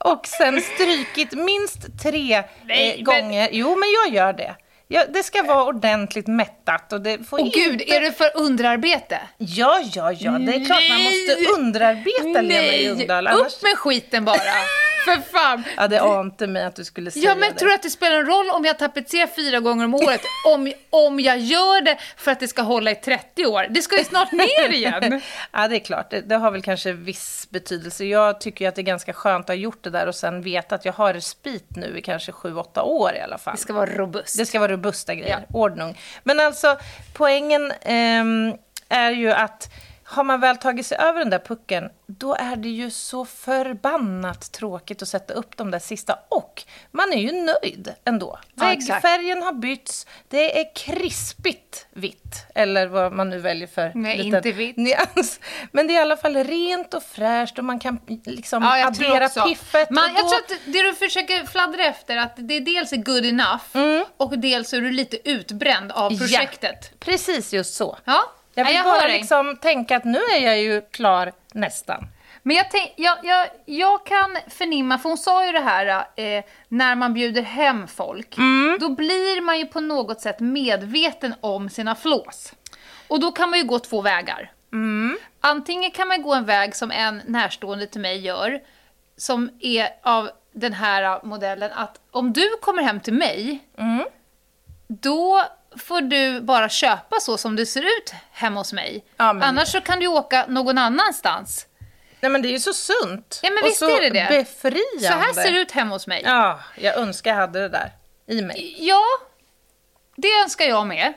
och 0.05 0.27
sen 0.27 0.61
strykit 0.61 1.31
minst 1.33 2.01
tre 2.03 2.43
Nej, 2.65 2.89
eh, 2.89 2.95
men- 2.95 3.03
gånger. 3.03 3.49
Jo, 3.51 3.75
men 3.75 3.89
jag 3.91 4.15
gör 4.15 4.33
det. 4.33 4.55
Ja, 4.93 5.05
det 5.09 5.23
ska 5.23 5.43
vara 5.43 5.63
ordentligt 5.63 6.27
mättat 6.27 6.93
och 6.93 7.01
det 7.01 7.27
får 7.29 7.39
Åh 7.39 7.45
inte... 7.45 7.59
gud, 7.59 7.81
är 7.81 8.01
det 8.01 8.11
för 8.11 8.31
underarbete? 8.35 9.19
Ja, 9.37 9.81
ja, 9.93 10.11
ja, 10.11 10.31
det 10.31 10.53
är 10.53 10.65
klart 10.65 10.89
man 10.89 11.03
måste 11.03 11.51
underarbeta 11.59 12.41
Lena 12.41 12.75
Ljungdahl. 12.75 13.27
Annars... 13.27 13.53
upp 13.53 13.63
med 13.63 13.77
skiten 13.77 14.25
bara! 14.25 14.37
för 15.05 15.31
fan! 15.31 15.63
Ja, 15.77 15.87
det 15.87 16.01
ante 16.01 16.47
mig 16.47 16.63
att 16.63 16.75
du 16.75 16.85
skulle 16.85 17.11
säga 17.11 17.29
Ja, 17.29 17.35
men 17.35 17.53
det. 17.53 17.59
tror 17.59 17.69
du 17.69 17.75
att 17.75 17.83
det 17.83 17.89
spelar 17.89 18.15
en 18.15 18.25
roll 18.25 18.49
om 18.49 18.65
jag 18.65 18.79
tapetserar 18.79 19.27
fyra 19.27 19.59
gånger 19.59 19.85
om 19.85 19.95
året? 19.95 20.21
Om, 20.47 20.73
om 20.89 21.19
jag 21.19 21.39
gör 21.39 21.81
det 21.81 21.97
för 22.17 22.31
att 22.31 22.39
det 22.39 22.47
ska 22.47 22.61
hålla 22.61 22.91
i 22.91 22.95
30 22.95 23.45
år? 23.45 23.67
Det 23.69 23.81
ska 23.81 23.97
ju 23.97 24.03
snart 24.03 24.31
ner 24.31 24.69
igen! 24.69 25.21
Ja, 25.51 25.67
det 25.67 25.75
är 25.75 25.79
klart. 25.79 26.09
Det, 26.11 26.21
det 26.21 26.35
har 26.35 26.51
väl 26.51 26.61
kanske 26.61 26.91
viss 26.91 27.47
betydelse. 27.49 28.05
Jag 28.05 28.41
tycker 28.41 28.65
ju 28.65 28.69
att 28.69 28.75
det 28.75 28.81
är 28.81 28.83
ganska 28.83 29.13
skönt 29.13 29.43
att 29.45 29.47
ha 29.49 29.55
gjort 29.55 29.83
det 29.83 29.89
där 29.89 30.07
och 30.07 30.15
sen 30.15 30.41
veta 30.41 30.75
att 30.75 30.85
jag 30.85 30.93
har 30.93 31.13
respit 31.13 31.75
nu 31.75 31.97
i 31.97 32.01
kanske 32.01 32.31
sju, 32.31 32.55
åtta 32.55 32.83
år 32.83 33.15
i 33.15 33.19
alla 33.21 33.37
fall. 33.37 33.55
Det 33.55 33.61
ska 33.61 33.73
vara 33.73 33.85
robust. 33.95 34.37
Det 34.37 34.45
ska 34.45 34.59
vara 34.59 34.71
robusta 34.71 35.15
grejer, 35.15 35.45
ordning. 35.53 35.97
Men 36.23 36.39
alltså, 36.39 36.77
poängen 37.13 37.71
ehm, 37.81 38.53
är 38.89 39.11
ju 39.11 39.31
att 39.31 39.69
har 40.11 40.23
man 40.23 40.39
väl 40.39 40.57
tagit 40.57 40.85
sig 40.85 40.97
över 40.97 41.19
den 41.19 41.29
där 41.29 41.39
pucken, 41.39 41.89
då 42.07 42.35
är 42.35 42.55
det 42.55 42.69
ju 42.69 42.91
så 42.91 43.25
förbannat 43.25 44.51
tråkigt 44.51 45.01
att 45.01 45.07
sätta 45.07 45.33
upp 45.33 45.57
de 45.57 45.71
där 45.71 45.79
sista. 45.79 46.19
Och 46.29 46.63
man 46.91 47.13
är 47.13 47.17
ju 47.17 47.31
nöjd 47.31 47.93
ändå. 48.05 48.39
Ja. 48.55 48.63
Väggfärgen 48.65 49.43
har 49.43 49.53
bytts, 49.53 50.07
det 50.27 50.59
är 50.59 50.75
krispigt 50.75 51.87
vitt. 51.93 52.45
Eller 52.55 52.87
vad 52.87 53.13
man 53.13 53.29
nu 53.29 53.39
väljer 53.39 53.67
för 53.67 53.91
Nej, 53.95 54.19
inte 54.21 54.51
vitt. 54.51 54.77
nyans. 54.77 55.39
Men 55.71 55.87
det 55.87 55.93
är 55.93 55.95
i 55.95 56.01
alla 56.01 56.17
fall 56.17 56.35
rent 56.43 56.93
och 56.93 57.03
fräscht 57.03 57.57
och 57.59 57.65
man 57.65 57.79
kan 57.79 57.99
liksom 58.25 58.63
Ja, 58.63 58.87
addera 58.87 59.29
piffet. 59.29 59.89
Man, 59.89 60.03
och 60.11 60.17
jag 60.17 60.25
då- 60.25 60.29
tror 60.29 60.39
att 60.39 60.61
det 60.65 60.81
du 60.81 60.93
försöker 60.93 61.45
fladdra 61.45 61.83
efter, 61.85 62.17
att 62.17 62.33
det 62.37 62.59
dels 62.59 62.93
är 62.93 62.97
good 62.97 63.25
enough 63.25 63.63
Mm. 63.73 64.05
och 64.17 64.39
dels 64.39 64.73
är 64.73 64.81
du 64.81 64.91
lite 64.91 65.29
utbränd 65.29 65.91
av 65.91 66.17
projektet. 66.17 66.99
Precis 66.99 67.53
just 67.53 67.73
så. 67.73 67.97
Ja, 68.05 68.31
Jag 68.53 68.63
ja, 68.65 68.67
vill 68.67 68.75
jag 68.75 68.85
bara 68.85 69.07
liksom 69.07 69.57
tänka 69.57 69.97
att 69.97 70.03
nu 70.05 70.19
är 70.19 70.45
jag 70.45 70.59
ju 70.59 70.81
klar 70.81 71.31
nästan. 71.53 72.07
Men 72.43 72.55
jag, 72.55 72.71
tänk, 72.71 72.93
jag, 72.95 73.17
jag, 73.23 73.47
jag 73.65 74.05
kan 74.05 74.37
förnimma, 74.49 74.97
för 74.97 75.09
hon 75.09 75.17
sa 75.17 75.45
ju 75.45 75.51
det 75.51 75.59
här, 75.59 76.05
eh, 76.15 76.43
när 76.67 76.95
man 76.95 77.13
bjuder 77.13 77.41
hem 77.41 77.87
folk, 77.87 78.37
Mm. 78.37 78.77
då 78.79 78.89
blir 78.89 79.41
man 79.41 79.59
ju 79.59 79.65
på 79.65 79.79
något 79.79 80.21
sätt 80.21 80.39
medveten 80.39 81.33
om 81.41 81.69
sina 81.69 81.95
flås. 81.95 82.53
Och 83.07 83.19
då 83.19 83.31
kan 83.31 83.49
man 83.49 83.59
ju 83.59 83.65
gå 83.65 83.79
två 83.79 84.01
vägar. 84.01 84.51
Mm. 84.73 85.17
Antingen 85.41 85.91
kan 85.91 86.07
man 86.07 86.21
gå 86.21 86.33
en 86.33 86.45
väg 86.45 86.75
som 86.75 86.91
en 86.91 87.21
närstående 87.25 87.87
till 87.87 88.01
mig 88.01 88.17
gör, 88.19 88.59
som 89.17 89.49
är 89.59 89.87
av 90.03 90.29
den 90.53 90.73
här 90.73 91.19
modellen 91.25 91.71
att 91.73 91.99
om 92.11 92.33
du 92.33 92.49
kommer 92.61 92.83
hem 92.83 92.99
till 92.99 93.13
mig, 93.13 93.59
Mm. 93.77 94.05
då 94.87 95.43
får 95.79 96.01
du 96.01 96.41
bara 96.41 96.69
köpa 96.69 97.19
så 97.19 97.37
som 97.37 97.55
det 97.55 97.65
ser 97.65 97.81
ut 97.81 98.13
hemma 98.31 98.59
hos 98.59 98.73
mig. 98.73 99.05
Ja, 99.17 99.33
men- 99.33 99.43
Annars 99.43 99.71
så 99.71 99.81
kan 99.81 99.99
du 99.99 100.07
åka 100.07 100.45
någon 100.47 100.77
annanstans. 100.77 101.67
Nej 102.19 102.31
men 102.31 102.41
det 102.41 102.47
är 102.47 102.51
ju 102.51 102.59
så 102.59 102.73
sunt. 102.73 103.39
Ja, 103.43 103.49
men 103.49 103.63
och 103.63 103.69
visst 103.69 103.79
så 103.79 103.89
är 103.97 104.01
det 104.01 104.09
det. 104.09 104.27
befriande. 104.29 104.99
Så 104.99 105.13
här 105.13 105.33
ser 105.33 105.51
det 105.51 105.59
ut 105.59 105.71
hemma 105.71 105.95
hos 105.95 106.07
mig. 106.07 106.21
Ja, 106.25 106.59
jag 106.75 106.97
önskar 106.97 107.31
jag 107.31 107.37
hade 107.37 107.59
det 107.59 107.69
där 107.69 107.91
i 108.27 108.41
mig. 108.41 108.75
Ja, 108.79 109.01
det 110.15 110.27
önskar 110.43 110.65
jag 110.65 110.87
med. 110.87 111.13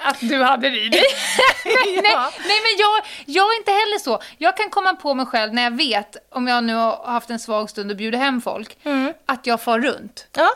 Att 0.00 0.16
du 0.20 0.42
hade 0.42 0.70
det 0.70 0.80
i 0.80 0.88
dig. 0.88 1.02
nej, 1.64 2.02
nej, 2.02 2.60
men 2.62 2.76
jag, 2.78 3.02
jag 3.26 3.52
är 3.52 3.58
inte 3.58 3.70
heller 3.70 3.98
så. 3.98 4.20
Jag 4.38 4.56
kan 4.56 4.70
komma 4.70 4.94
på 4.94 5.14
mig 5.14 5.26
själv 5.26 5.54
när 5.54 5.62
jag 5.62 5.76
vet, 5.76 6.16
om 6.30 6.48
jag 6.48 6.64
nu 6.64 6.74
har 6.74 7.06
haft 7.06 7.30
en 7.30 7.38
svag 7.38 7.70
stund 7.70 7.90
och 7.90 7.96
bjuder 7.96 8.18
hem 8.18 8.40
folk, 8.42 8.78
att 9.26 9.46
jag 9.46 9.60
far 9.60 9.78
runt. 9.80 10.26
Ja, 10.36 10.50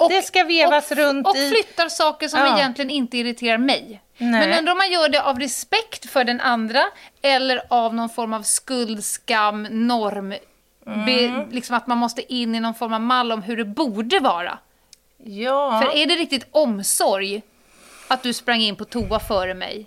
Och, 0.00 0.10
Det 0.10 0.22
ska 0.22 0.44
vevas 0.44 0.90
och, 0.90 0.96
runt 0.96 1.26
och 1.26 1.36
i- 1.36 1.50
flyttar 1.50 1.88
saker 1.88 2.28
som 2.28 2.40
Ja. 2.40 2.58
egentligen 2.58 2.90
inte 2.90 3.18
irriterar 3.18 3.58
mig. 3.58 4.00
Nej. 4.18 4.48
Men 4.48 4.58
undrar 4.58 4.72
om 4.72 4.78
man 4.78 4.90
gör 4.92 5.08
det 5.08 5.22
av 5.22 5.38
respekt 5.38 6.10
för 6.10 6.24
den 6.24 6.40
andra 6.40 6.82
eller 7.22 7.62
av 7.70 7.94
någon 7.94 8.08
form 8.10 8.32
av 8.34 8.42
skuld, 8.42 9.04
skam, 9.04 9.62
norm. 9.70 10.34
Mm. 10.86 11.04
Be, 11.06 11.46
liksom 11.54 11.76
att 11.76 11.86
man 11.86 11.98
måste 11.98 12.32
in 12.34 12.54
i 12.54 12.60
någon 12.60 12.74
form 12.74 12.92
av 12.92 13.00
mall 13.00 13.32
om 13.32 13.42
hur 13.42 13.56
det 13.56 13.64
borde 13.64 14.18
vara. 14.20 14.58
ja. 15.24 15.80
För 15.82 15.96
är 15.96 16.06
det 16.06 16.14
riktigt 16.14 16.46
omsorg 16.50 17.42
att 18.08 18.22
du 18.22 18.32
sprang 18.32 18.60
in 18.60 18.76
på 18.76 18.84
toa 18.84 19.18
före 19.20 19.54
mig? 19.54 19.86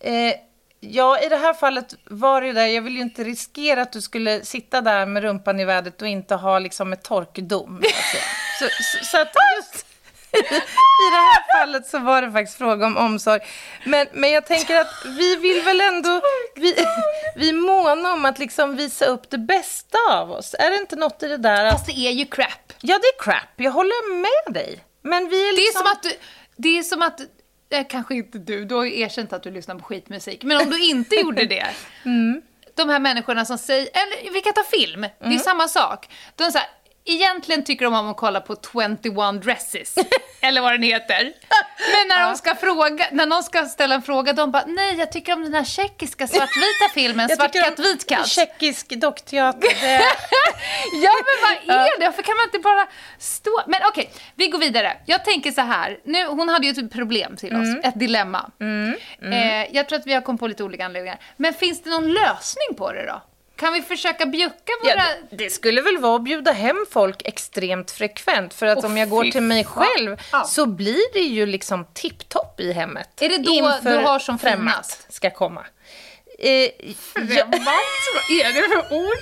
Eh, 0.00 0.34
ja, 0.90 1.20
i 1.20 1.28
det 1.28 1.36
här 1.36 1.54
fallet 1.54 1.94
var 2.04 2.40
det 2.40 2.46
ju 2.46 2.52
där, 2.52 2.66
jag 2.66 2.82
vill 2.82 2.94
ju 2.96 3.02
inte 3.02 3.24
riskera 3.24 3.82
att 3.82 3.92
du 3.92 4.00
skulle 4.00 4.44
sitta 4.44 4.80
där 4.80 5.06
med 5.06 5.22
rumpan 5.22 5.60
i 5.60 5.64
vädret 5.64 6.02
och 6.02 6.08
inte 6.08 6.34
ha 6.34 6.58
liksom 6.58 6.92
ett 6.92 7.02
torkdom. 7.02 7.82
så 7.82 7.88
att 7.88 8.04
säga. 8.04 8.22
Så, 8.58 8.64
så, 8.82 9.04
så 9.04 9.20
att 9.20 9.32
just 9.56 9.86
i 10.36 11.10
det 11.10 11.16
här 11.16 11.58
fallet 11.58 11.86
så 11.86 11.98
var 11.98 12.22
det 12.22 12.32
faktiskt 12.32 12.58
fråga 12.58 12.86
om 12.86 12.96
omsorg. 12.96 13.40
Men, 13.84 14.06
men 14.12 14.30
jag 14.30 14.46
tänker 14.46 14.80
att 14.80 15.04
vi 15.04 15.36
vill 15.36 15.62
väl 15.62 15.80
ändå, 15.80 16.20
vi, 16.54 16.74
vi 17.36 17.52
måna 17.52 18.12
om 18.12 18.24
att 18.24 18.38
liksom 18.38 18.76
visa 18.76 19.06
upp 19.06 19.30
det 19.30 19.38
bästa 19.38 19.98
av 20.10 20.32
oss. 20.32 20.54
Är 20.58 20.70
det 20.70 20.76
inte 20.76 20.96
något 20.96 21.22
i 21.22 21.28
det 21.28 21.36
där 21.36 21.64
att, 21.64 21.72
Fast 21.72 21.86
det 21.86 21.92
är 21.92 22.10
ju 22.12 22.24
crap. 22.24 22.72
ja 22.80 22.98
det 22.98 23.06
är 23.06 23.22
crap, 23.22 23.50
jag 23.56 23.72
håller 23.72 24.20
med 24.22 24.54
dig. 24.54 24.84
Men 25.02 25.28
vi 25.28 25.48
är 25.48 25.56
Det 25.56 25.62
är 25.62 25.64
liksom... 25.64 25.82
som 25.82 25.92
att 25.92 26.02
du... 26.02 26.12
Det 26.56 26.78
är 26.78 26.82
som 26.82 27.02
att... 27.02 27.20
Eh, 27.70 27.86
kanske 27.88 28.14
inte 28.14 28.38
du, 28.38 28.64
du 28.64 28.74
har 28.74 28.84
ju 28.84 29.00
erkänt 29.00 29.32
att 29.32 29.42
du 29.42 29.50
lyssnar 29.50 29.74
på 29.74 29.84
skitmusik. 29.84 30.42
Men 30.44 30.56
om 30.62 30.70
du 30.70 30.80
inte 30.84 31.16
gjorde 31.20 31.46
det. 31.46 31.66
De 32.74 32.88
här 32.88 33.00
människorna 33.00 33.44
som 33.44 33.58
säger... 33.58 33.88
Eller 33.92 34.32
vi 34.32 34.40
kan 34.40 34.52
ta 34.52 34.62
film, 34.62 35.06
det 35.18 35.34
är 35.34 35.38
samma 35.38 35.68
sak. 35.68 36.08
De 36.36 36.52
så 36.52 36.58
här, 36.58 36.68
egentligen 37.06 37.64
tycker 37.64 37.84
de 37.84 37.94
om 37.94 38.08
att 38.08 38.16
kolla 38.16 38.40
på 38.40 38.56
21 38.72 39.42
dresses. 39.42 39.94
eller 40.40 40.60
vad 40.60 40.72
den 40.72 40.82
heter. 40.82 41.32
Men 41.92 42.08
när, 42.08 42.28
de 42.30 42.36
ska 42.36 42.54
fråga, 42.54 43.06
när 43.12 43.26
någon 43.26 43.42
ska 43.42 43.64
ställa 43.64 43.94
en 43.94 44.02
fråga, 44.02 44.32
de 44.32 44.50
bara 44.50 44.64
nej 44.66 44.94
jag 44.98 45.12
tycker 45.12 45.32
om 45.32 45.42
den 45.42 45.54
här 45.54 45.64
tjeckiska 45.64 46.26
svartvita 46.26 46.88
filmen, 46.94 47.28
Svart 47.36 47.52
katt, 47.52 47.78
vit 47.78 48.08
katt. 48.08 48.28
Tjeckisk 48.28 48.88
dockteater. 48.88 49.70
Ja 50.92 51.10
men 51.12 51.66
vad 51.66 51.76
är 51.76 51.98
det? 52.00 52.06
Varför 52.06 52.22
kan 52.22 52.36
man 52.36 52.44
inte 52.44 52.58
bara 52.58 52.86
stå... 53.18 53.50
Men 53.66 53.80
okej, 53.88 54.10
vi 54.34 54.48
går 54.48 54.58
vidare. 54.58 54.96
Jag 55.06 55.24
tänker 55.24 55.50
så 55.50 55.60
här. 55.60 55.98
Nu, 56.04 56.26
hon 56.26 56.48
hade 56.48 56.66
ju 56.66 56.84
ett 56.84 56.92
problem 56.92 57.36
till 57.36 57.56
oss, 57.56 57.84
ett 57.84 57.98
dilemma. 57.98 58.50
Eh, 59.22 59.74
jag 59.76 59.88
tror 59.88 59.98
att 59.98 60.06
vi 60.06 60.14
har 60.14 60.20
kommit 60.20 60.40
på 60.40 60.46
lite 60.46 60.64
olika 60.64 60.84
anledningar. 60.84 61.18
Men 61.36 61.54
finns 61.54 61.82
det 61.82 61.90
någon 61.90 62.12
lösning 62.12 62.76
på 62.78 62.92
det 62.92 63.06
då? 63.06 63.22
Kan 63.56 63.72
vi 63.72 63.82
försöka 63.82 64.26
bjucka 64.26 64.72
våra... 64.82 64.92
Ja, 64.94 65.02
det, 65.30 65.36
det 65.36 65.50
skulle 65.50 65.80
väl 65.82 65.98
vara 65.98 66.16
att 66.16 66.22
bjuda 66.24 66.52
hem 66.52 66.86
folk 66.90 67.22
extremt 67.24 67.90
frekvent. 67.90 68.54
För 68.54 68.66
att 68.66 68.78
Åh, 68.78 68.86
om 68.86 68.96
jag 68.96 69.08
går 69.08 69.24
till 69.24 69.42
mig 69.42 69.64
själv 69.64 70.16
Ja. 70.32 70.44
så 70.44 70.66
blir 70.66 71.12
det 71.12 71.20
ju 71.20 71.46
liksom 71.46 71.86
tipptopp 71.94 72.60
i 72.60 72.72
hemmet. 72.72 73.22
Är 73.22 73.28
det 73.28 73.38
då 73.38 73.50
Inför 73.52 73.90
du 73.90 73.96
har 73.96 74.18
som 74.18 74.38
främmat 74.38 75.06
ska 75.08 75.30
komma. 75.30 75.66
Eh, 76.38 76.50
ja, 76.52 76.68
Främmande? 77.14 77.70
Vad 78.14 78.40
är 78.40 78.52
det 78.54 78.68
för 78.68 78.94
ord? 78.96 79.18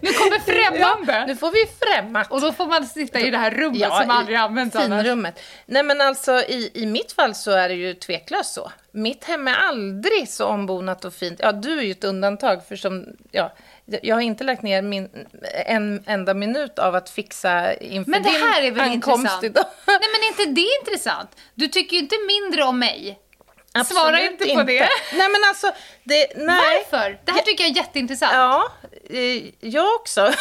Nu 0.00 0.12
kommer 0.12 0.38
främmande. 0.38 1.26
nu 1.26 1.36
får 1.36 1.50
vi 1.50 1.64
främmat. 1.80 2.30
Och 2.32 2.40
då 2.40 2.52
får 2.52 2.66
man 2.66 2.86
sitta 2.86 3.20
i 3.20 3.30
det 3.30 3.38
här 3.38 3.50
rummet 3.50 3.92
som 4.00 4.10
aldrig 4.10 4.36
används 4.38 4.76
annars. 4.76 5.02
finrummet. 5.02 5.40
Nej 5.66 5.82
men 5.82 6.00
alltså 6.00 6.32
i, 6.32 6.70
i 6.74 6.86
mitt 6.86 7.12
fall 7.12 7.34
så 7.34 7.50
är 7.50 7.68
det 7.68 7.74
ju 7.74 7.94
tveklöst 7.94 8.54
så. 8.54 8.72
Mitt 8.98 9.24
hem 9.24 9.48
är 9.48 9.54
aldrig 9.54 10.28
så 10.28 10.46
ombonat 10.46 11.04
och 11.04 11.14
fint. 11.14 11.40
Ja, 11.42 11.52
du 11.52 11.78
är 11.78 11.82
ju 11.82 11.90
ett 11.90 12.04
undantag 12.04 12.66
för 12.68 12.76
som, 12.76 13.06
ja, 13.30 13.52
jag 14.02 14.16
har 14.16 14.20
inte 14.20 14.44
lagt 14.44 14.62
ner 14.62 14.82
min, 14.82 15.08
en 15.66 16.02
enda 16.06 16.34
minut 16.34 16.78
av 16.78 16.94
att 16.94 17.10
fixa 17.10 17.74
inför 17.74 18.10
Men 18.10 18.22
det 18.22 18.30
din 18.30 18.40
här 18.40 18.62
är 18.62 18.70
väl 18.70 18.80
ankomst 18.80 19.18
intressant? 19.18 19.44
idag. 19.44 19.64
Nej 19.86 19.98
men 20.00 20.22
är 20.22 20.28
inte 20.28 20.60
det 20.60 20.68
intressant? 20.80 21.30
Du 21.54 21.68
tycker 21.68 21.96
ju 21.96 22.02
inte 22.02 22.16
mindre 22.28 22.62
om 22.62 22.78
mig. 22.78 23.18
Absolut 23.72 24.02
Svara 24.02 24.20
inte 24.20 24.44
på 24.44 24.62
det. 24.62 24.80
Nej 25.12 25.28
men 25.28 25.44
alltså, 25.48 25.72
det, 26.04 26.26
nej. 26.36 26.84
Varför? 26.90 27.18
Det 27.24 27.32
här 27.32 27.40
tycker 27.40 27.64
jag 27.64 27.70
är 27.70 27.76
jätteintressant. 27.76 28.32
Ja, 28.34 28.72
eh, 29.10 29.44
jag 29.60 29.94
också. 29.94 30.20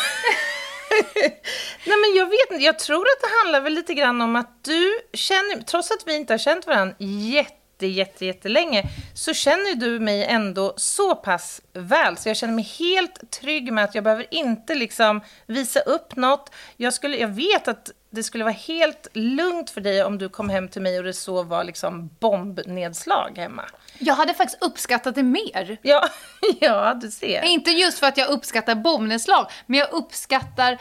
Nej 1.86 1.98
men 1.98 2.16
jag 2.16 2.26
vet 2.26 2.52
inte, 2.52 2.64
jag 2.64 2.80
tror 2.80 3.02
att 3.02 3.22
det 3.22 3.38
handlar 3.44 3.62
väl 3.62 3.74
lite 3.74 3.94
grann 3.94 4.22
om 4.22 4.36
att 4.36 4.64
du 4.64 5.00
känner, 5.14 5.62
trots 5.62 5.92
att 5.92 6.04
vi 6.06 6.16
inte 6.16 6.34
har 6.34 6.38
känt 6.38 6.68
varandra 6.68 6.96
jätte, 7.00 7.57
jätte, 7.86 8.26
jättelänge 8.26 8.84
så 9.14 9.34
känner 9.34 9.76
du 9.76 10.00
mig 10.00 10.26
ändå 10.26 10.74
så 10.78 11.16
pass 11.16 11.62
väl 11.74 12.18
så 12.18 12.30
jag 12.30 12.38
känner 12.38 12.54
mig 12.54 12.64
helt 12.80 13.32
trygg 13.32 13.74
med 13.74 13.84
att 13.84 13.96
jag 13.96 14.04
behöver 14.04 14.34
inte 14.34 14.76
liksom 14.76 15.22
visa 15.46 15.80
upp 15.80 16.16
något. 16.16 16.52
Jag, 16.78 16.94
skulle, 16.94 17.18
jag 17.18 17.28
vet 17.28 17.68
att 17.68 17.92
det 18.10 18.24
skulle 18.24 18.44
vara 18.44 18.54
helt 18.54 19.08
lugnt 19.14 19.70
för 19.70 19.82
dig 19.82 20.04
om 20.04 20.18
du 20.18 20.30
kom 20.30 20.50
hem 20.50 20.68
till 20.68 20.82
mig 20.82 20.98
och 20.98 21.04
det 21.04 21.14
så 21.14 21.44
var 21.44 21.64
liksom 21.64 22.10
bombnedslag 22.20 23.38
hemma. 23.38 23.66
Jag 24.00 24.14
hade 24.14 24.34
faktiskt 24.34 24.64
uppskattat 24.64 25.16
det 25.16 25.24
mer. 25.24 25.78
Ja, 25.82 26.10
ja 26.60 26.94
du 26.94 27.12
ser. 27.12 27.42
Inte 27.42 27.72
just 27.72 28.00
för 28.00 28.08
att 28.08 28.18
jag 28.18 28.30
uppskattar 28.30 28.76
bombnedslag, 28.76 29.52
men 29.66 29.80
jag 29.80 29.92
uppskattar 29.92 30.78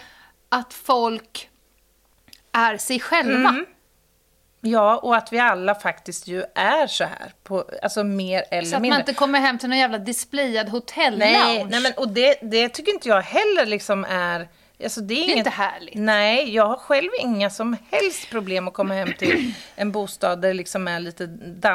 att 0.48 0.74
folk 0.74 1.48
är 2.52 2.76
sig 2.76 3.00
själva. 3.00 3.48
Mm. 3.48 3.66
Ja, 4.60 4.96
och 4.96 5.16
att 5.16 5.32
vi 5.32 5.38
alla 5.38 5.74
faktiskt 5.74 6.26
ju 6.26 6.44
är 6.54 6.86
så 6.86 7.04
här, 7.04 7.32
på, 7.42 7.64
alltså 7.82 8.04
mer 8.04 8.44
eller 8.50 8.68
Så 8.68 8.76
att 8.76 8.82
mindre. 8.82 8.94
man 8.98 9.00
inte 9.00 9.14
kommer 9.14 9.40
hem 9.40 9.58
till 9.58 9.68
någon 9.68 9.78
jävla 9.78 9.98
displayad 9.98 10.68
hotellounge. 10.68 11.32
nej, 11.32 11.66
nej, 11.70 11.80
men 11.80 11.92
och 11.96 12.08
det, 12.08 12.38
det 12.42 12.68
tycker 12.68 12.92
inte 12.92 13.08
jag 13.08 13.22
heller 13.22 13.66
liksom 13.66 14.04
är... 14.04 14.48
Alltså 14.84 15.00
det 15.00 15.14
är, 15.14 15.16
Det 15.16 15.22
är 15.22 15.24
inget, 15.24 15.36
inte 15.36 15.50
härligt. 15.50 15.94
Nej, 15.94 16.54
jag 16.54 16.66
har 16.66 16.76
själv 16.76 17.08
inga 17.20 17.50
som 17.50 17.76
helst 17.90 18.30
problem 18.30 18.68
att 18.68 18.74
komma 18.74 18.94
hem 18.94 19.12
till 19.18 19.54
en 19.76 19.92
bostad 19.92 20.40
där 20.42 20.48
det 20.48 20.54
liksom 20.54 20.88
är 20.88 21.00
lite 21.00 21.26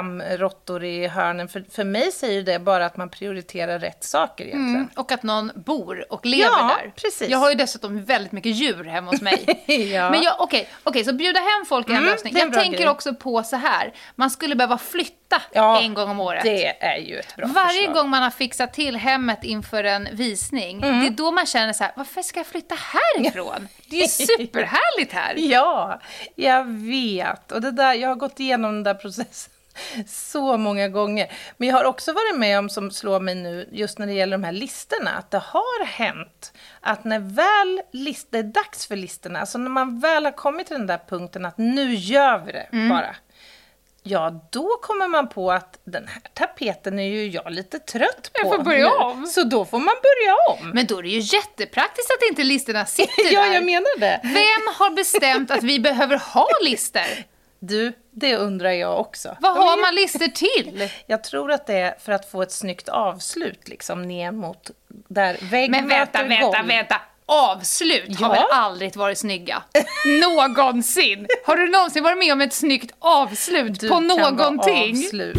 dammråttor 0.02 0.84
i 0.84 1.08
hörnen. 1.08 1.48
För, 1.48 1.64
för 1.72 1.84
mig 1.84 2.12
säger 2.12 2.42
det 2.44 2.60
bara 2.60 2.86
att 2.86 2.98
man 2.98 3.10
prioriterar 3.10 3.80
rätt 3.80 4.04
saker 4.04 4.44
egentligen. 4.46 4.76
Mm, 4.76 4.90
och 4.96 5.12
att 5.12 5.24
någon 5.24 5.52
bor 5.56 6.06
och 6.14 6.26
lever 6.26 6.44
Ja, 6.52 6.78
där. 6.84 6.92
precis. 6.96 7.30
Jag 7.30 7.38
har 7.38 7.50
ju 7.50 7.56
dessutom 7.56 8.04
väldigt 8.04 8.32
mycket 8.32 8.52
djur 8.56 8.84
hemma 8.84 9.12
hos 9.12 9.22
mig. 9.22 9.64
Ja. 9.94 10.10
Men 10.12 10.22
jag, 10.22 10.36
okej, 10.40 10.70
okej, 10.84 11.04
så 11.04 11.14
bjuda 11.14 11.40
hem 11.40 11.66
folk 11.70 11.88
är 11.88 11.92
en 11.92 11.98
Mm, 11.98 12.10
lösning. 12.12 12.34
Jag 12.38 12.54
tänker 12.54 12.78
grej. 12.78 12.90
också 12.90 13.14
på 13.16 13.44
så 13.44 13.56
här, 13.56 13.94
man 14.16 14.30
skulle 14.30 14.56
behöva 14.56 14.78
flytta 14.78 15.16
Ja, 15.54 15.82
en 15.82 15.94
gång 15.94 16.10
om 16.10 16.20
året. 16.20 16.44
Det 16.44 16.84
är 16.84 16.98
ju 16.98 17.20
ett 17.20 17.36
bra 17.36 17.48
Varje 17.48 17.78
förslag. 17.80 17.94
gång 17.96 18.10
man 18.10 18.24
har 18.24 18.30
fixat 18.30 18.74
till 18.74 18.96
hemmet 18.96 19.44
inför 19.44 19.84
en 19.84 20.08
visning, 20.12 20.82
det 20.82 20.88
är 20.88 21.10
då 21.10 21.32
man 21.32 21.46
känner 21.46 21.74
så 21.74 21.84
här, 21.84 21.94
varför 21.96 22.22
ska 22.22 22.40
jag 22.40 22.48
flytta 22.48 22.76
härifrån? 22.76 23.68
Det 23.90 23.96
är 23.98 24.02
ju 24.02 24.08
superhärligt 24.08 25.14
här. 25.14 25.34
Ja, 25.38 26.00
jag 26.36 26.64
vet. 26.66 27.52
Och 27.52 27.62
det 27.62 27.72
där, 27.72 27.94
jag 27.94 28.10
har 28.10 28.16
gått 28.16 28.40
igenom 28.40 28.72
den 28.74 28.84
där 28.84 28.94
processen 28.94 29.54
så 30.08 30.58
många 30.58 30.88
gånger. 30.88 31.32
Men 31.58 31.68
jag 31.68 31.76
har 31.76 31.84
också 31.84 32.14
varit 32.14 32.38
med 32.40 32.60
om, 32.60 32.70
som 32.70 32.92
slår 32.92 33.20
mig 33.20 33.36
nu, 33.36 33.70
just 33.72 34.00
när 34.00 34.08
det 34.08 34.14
gäller 34.14 34.38
de 34.38 34.44
här 34.44 34.52
listorna, 34.52 35.12
att 35.12 35.32
det 35.32 35.38
har 35.46 35.86
hänt 35.86 36.54
att 36.82 37.04
när 37.04 37.20
väl 37.20 37.82
list, 37.92 38.28
det 38.32 38.38
är 38.38 38.44
dags 38.44 38.88
för 38.88 38.96
listorna, 38.96 39.40
alltså 39.40 39.58
när 39.58 39.70
man 39.70 40.00
väl 40.00 40.26
har 40.26 40.32
kommit 40.32 40.68
till 40.68 40.78
den 40.78 40.88
där 40.88 41.00
punkten 41.10 41.46
att 41.46 41.58
nu 41.58 41.94
gör 41.96 42.38
vi 42.38 42.52
det 42.52 42.68
Mm. 42.74 42.90
bara. 42.90 43.16
Ja, 44.04 44.48
då 44.52 44.70
kommer 44.82 45.08
man 45.08 45.30
på 45.30 45.52
att 45.52 45.80
den 45.84 46.08
här 46.08 46.22
tapeten 46.34 47.00
är 47.00 47.08
ju 47.08 47.28
jag 47.28 47.52
lite 47.52 47.80
trött 47.80 48.32
på. 48.34 48.48
Jag 48.48 48.56
får 48.56 48.64
börja 48.64 48.92
om. 48.94 49.26
Så 49.26 49.44
då 49.44 49.66
får 49.66 49.80
man 49.80 49.96
börja 50.02 50.36
om. 50.50 50.70
Men 50.74 50.86
då 50.88 50.98
är 50.98 51.04
det 51.04 51.10
ju 51.10 51.20
jättepraktiskt 51.20 52.12
att 52.12 52.30
inte 52.30 52.44
listorna 52.44 52.86
sitter 52.86 53.14
ja, 53.34 53.42
där. 53.42 53.54
jag 53.54 53.64
menar 53.66 54.00
det. 54.00 54.20
Vem 54.24 54.76
har 54.78 54.96
bestämt 54.96 55.52
att 55.52 55.64
vi 55.64 55.80
behöver 55.80 56.18
ha 56.34 56.48
listor? 56.62 57.24
Du, 57.60 57.94
det 58.12 58.36
undrar 58.38 58.72
jag 58.72 59.00
också. 59.00 59.38
Vad 59.40 59.58
har 59.58 59.82
man 59.82 59.96
listor 59.96 60.28
till? 60.28 60.90
Jag 61.06 61.24
tror 61.24 61.52
att 61.52 61.68
det 61.68 61.74
är 61.74 61.96
för 62.00 62.12
att 62.12 62.32
få 62.32 62.42
ett 62.42 62.52
snyggt 62.52 62.90
avslut 62.90 63.68
liksom 63.68 64.02
ner 64.02 64.32
mot 64.32 64.72
där 64.88 65.38
vägg 65.42 65.72
Men 65.72 65.88
vänta, 65.88 66.24
vänta, 66.24 66.58
golv. 66.58 66.68
vänta. 66.68 67.02
Avslut 67.34 68.20
har 68.20 68.28
Ja. 68.28 68.42
väl 68.42 68.52
aldrig 68.52 68.96
varit 68.96 69.18
snygga? 69.18 69.64
Någonsin! 70.22 71.28
Har 71.46 71.56
du 71.58 71.70
någonsin 71.70 72.04
varit 72.04 72.18
med 72.18 72.34
om 72.34 72.42
ett 72.42 72.54
snyggt 72.54 72.92
avslut 73.00 73.80
Du 73.80 73.88
på 73.90 73.96
kan 73.96 74.08
vara 74.08 74.30
någonting? 74.30 74.92
Avslut. 74.98 75.38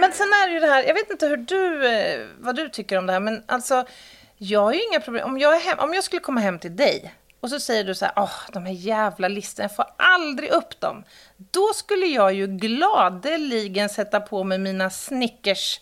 Men 0.00 0.12
sen 0.12 0.26
är 0.26 0.48
det 0.48 0.54
ju 0.54 0.60
det 0.60 0.66
här, 0.66 0.82
jag 0.84 0.94
vet 0.94 1.10
inte 1.10 1.26
hur 1.26 1.36
du, 1.36 1.88
eh, 1.88 2.26
vad 2.38 2.56
du 2.56 2.68
tycker 2.68 2.98
om 2.98 3.06
det 3.06 3.12
här, 3.12 3.20
men 3.20 3.42
alltså 3.48 3.84
jag 4.36 4.60
har 4.62 4.72
ju 4.72 4.82
inga 4.90 5.00
problem. 5.00 5.26
Om 5.26 5.38
jag, 5.38 5.56
är 5.56 5.60
hem, 5.60 5.78
om 5.78 5.94
jag 5.94 6.04
skulle 6.04 6.20
komma 6.20 6.40
hem 6.40 6.58
till 6.58 6.76
dig 6.76 7.14
och 7.40 7.50
så 7.50 7.60
säger 7.60 7.84
du 7.84 7.94
så 7.94 8.04
här, 8.04 8.14
åh, 8.16 8.40
de 8.52 8.66
här 8.66 8.72
jävla 8.72 9.28
listorna, 9.28 9.64
jag 9.64 9.76
får 9.76 9.86
aldrig 9.98 10.50
upp 10.50 10.80
dem. 10.80 11.04
Då 11.36 11.72
skulle 11.74 12.06
jag 12.06 12.32
ju 12.34 12.46
gladeligen 12.46 13.88
sätta 13.88 14.20
på 14.20 14.44
mig 14.44 14.58
mina 14.58 14.90
Snickers, 14.90 15.80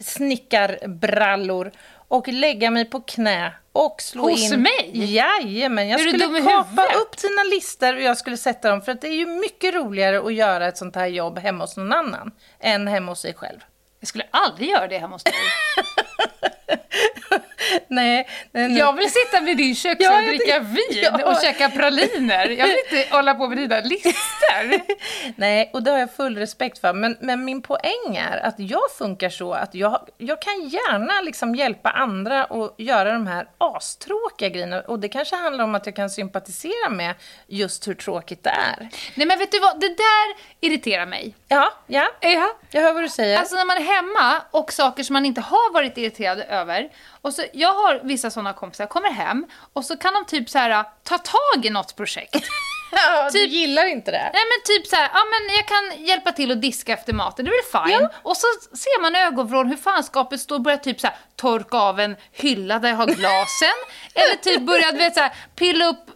snickarbrallor 0.00 1.72
och 2.08 2.28
lägga 2.28 2.70
mig 2.70 2.84
på 2.84 3.00
knä 3.00 3.52
och 3.72 4.02
slå 4.02 4.22
Hos 4.22 4.52
in... 4.52 4.62
mig? 4.62 5.14
Jajamän, 5.14 5.88
jag 5.88 6.00
Är 6.00 6.08
skulle 6.08 6.40
kapa 6.40 6.82
upp 6.82 7.22
dina 7.22 7.42
listor 7.50 7.96
och 7.96 8.02
jag 8.02 8.18
skulle 8.18 8.36
sätta 8.36 8.70
dem 8.70 8.82
för 8.82 8.92
att 8.92 9.00
det 9.00 9.08
är 9.08 9.14
ju 9.14 9.26
mycket 9.26 9.74
roligare 9.74 10.18
att 10.18 10.34
göra 10.34 10.68
ett 10.68 10.76
sånt 10.76 10.96
här 10.96 11.06
jobb 11.06 11.38
hemma 11.38 11.64
hos 11.64 11.76
någon 11.76 11.92
annan 11.92 12.30
än 12.60 12.88
hemma 12.88 13.12
hos 13.12 13.20
sig 13.20 13.34
själv. 13.34 13.58
Jag 14.00 14.08
skulle 14.08 14.26
aldrig 14.30 14.68
göra 14.68 14.88
det 14.88 14.98
hemma 14.98 15.14
hos 15.14 15.24
dig. 15.24 15.34
Nej, 17.88 18.28
nej, 18.52 18.68
nej. 18.68 18.78
Jag 18.78 18.92
vill 18.92 19.10
sitta 19.10 19.40
vid 19.40 19.56
din 19.56 19.74
Ja, 19.98 20.16
och 20.16 20.22
dricka 20.22 20.58
vin 20.60 21.02
Ja. 21.02 21.30
och 21.30 21.40
käka 21.42 21.68
praliner. 21.68 22.48
Jag 22.48 22.66
vill 22.66 22.76
inte 22.90 23.14
hålla 23.16 23.34
på 23.34 23.48
med 23.48 23.58
dina 23.58 23.80
listor. 23.80 24.80
Nej, 25.36 25.70
och 25.72 25.82
det 25.82 25.90
har 25.90 25.98
jag 25.98 26.14
full 26.14 26.38
respekt 26.38 26.78
för. 26.78 26.92
Men, 26.92 27.16
men 27.20 27.44
min 27.44 27.62
poäng 27.62 28.16
är 28.16 28.36
att 28.46 28.54
jag 28.58 28.90
funkar 28.98 29.28
så 29.30 29.52
att 29.52 29.74
jag, 29.74 30.08
jag 30.18 30.42
kan 30.42 30.68
gärna 30.68 31.20
liksom 31.20 31.54
hjälpa 31.54 31.90
andra 31.90 32.44
att 32.44 32.74
göra 32.78 33.12
de 33.12 33.26
här 33.26 33.48
astråkiga 33.58 34.48
grejerna. 34.48 34.80
Och 34.80 34.98
det 34.98 35.08
kanske 35.08 35.36
handlar 35.36 35.64
om 35.64 35.74
att 35.74 35.86
jag 35.86 35.96
kan 35.96 36.10
sympatisera 36.10 36.88
med 36.90 37.14
just 37.46 37.88
hur 37.88 37.94
tråkigt 37.94 38.42
det 38.44 38.50
är. 38.50 38.88
Nej 39.14 39.26
men 39.26 39.38
vet 39.38 39.50
du 39.52 39.60
vad, 39.60 39.80
det 39.80 39.88
där 39.88 40.36
irriterar 40.60 41.06
mig. 41.06 41.34
Ja, 41.48 41.72
ja, 41.86 42.08
Ja. 42.20 42.48
jag 42.70 42.82
hör 42.82 42.92
vad 42.92 43.02
du 43.02 43.08
säger. 43.08 43.38
Alltså 43.38 43.54
när 43.56 43.64
man 43.64 43.76
är 43.76 43.80
hemma 43.94 44.42
och 44.50 44.72
saker 44.72 45.02
som 45.02 45.12
man 45.12 45.26
inte 45.26 45.40
har 45.40 45.72
varit 45.72 45.98
irriterad 45.98 46.42
över. 46.60 46.88
Och 47.22 47.34
så, 47.34 47.42
jag 47.52 47.74
har 47.74 48.00
vissa 48.04 48.30
sådana 48.30 48.52
kompisar, 48.52 48.86
kommer 48.86 49.10
hem 49.10 49.46
och 49.72 49.84
så 49.84 49.96
kan 49.96 50.14
de 50.14 50.24
typ 50.24 50.50
så 50.50 50.58
här 50.58 50.84
ta 51.02 51.18
tag 51.18 51.64
i 51.66 51.70
något 51.70 51.96
projekt. 51.96 52.36
ja, 52.92 53.24
du 53.32 53.38
typ- 53.38 53.50
gillar 53.50 53.86
inte 53.86 54.10
det? 54.10 54.30
Nej 54.32 54.42
men 54.50 54.76
typ 54.76 54.86
så 54.86 54.96
här, 54.96 55.10
ja 55.14 55.20
men 55.24 55.56
jag 55.56 55.66
kan 55.66 56.04
hjälpa 56.06 56.32
till 56.32 56.50
att 56.52 56.60
diska 56.62 56.92
efter 56.92 57.12
maten, 57.12 57.44
det 57.44 57.50
är 57.50 57.80
väl 57.80 57.88
fine. 57.88 58.00
Ja. 58.02 58.10
Och 58.22 58.36
så 58.36 58.46
ser 58.76 59.02
man 59.02 59.14
ögonvrån 59.16 59.66
hur 59.68 59.76
fanskapet 59.76 60.40
står 60.40 60.54
och 60.56 60.62
börjar 60.62 60.78
typ 60.78 61.00
så 61.00 61.06
här 61.06 61.16
torka 61.36 61.76
av 61.76 62.00
en 62.00 62.16
hylla 62.32 62.78
där 62.78 62.88
jag 62.88 62.96
har 62.96 63.06
glasen. 63.06 63.76
eller 64.14 64.36
typ 64.36 64.62
börjar 64.62 64.92
du 64.92 64.98
vet, 64.98 65.14
så 65.14 65.20
här, 65.20 65.32
pilla 65.56 65.86
upp 65.86 66.10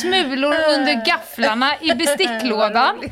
smulor 0.00 0.54
under 0.68 1.06
gafflarna 1.06 1.80
i 1.80 1.94
besticklådan. 1.94 3.10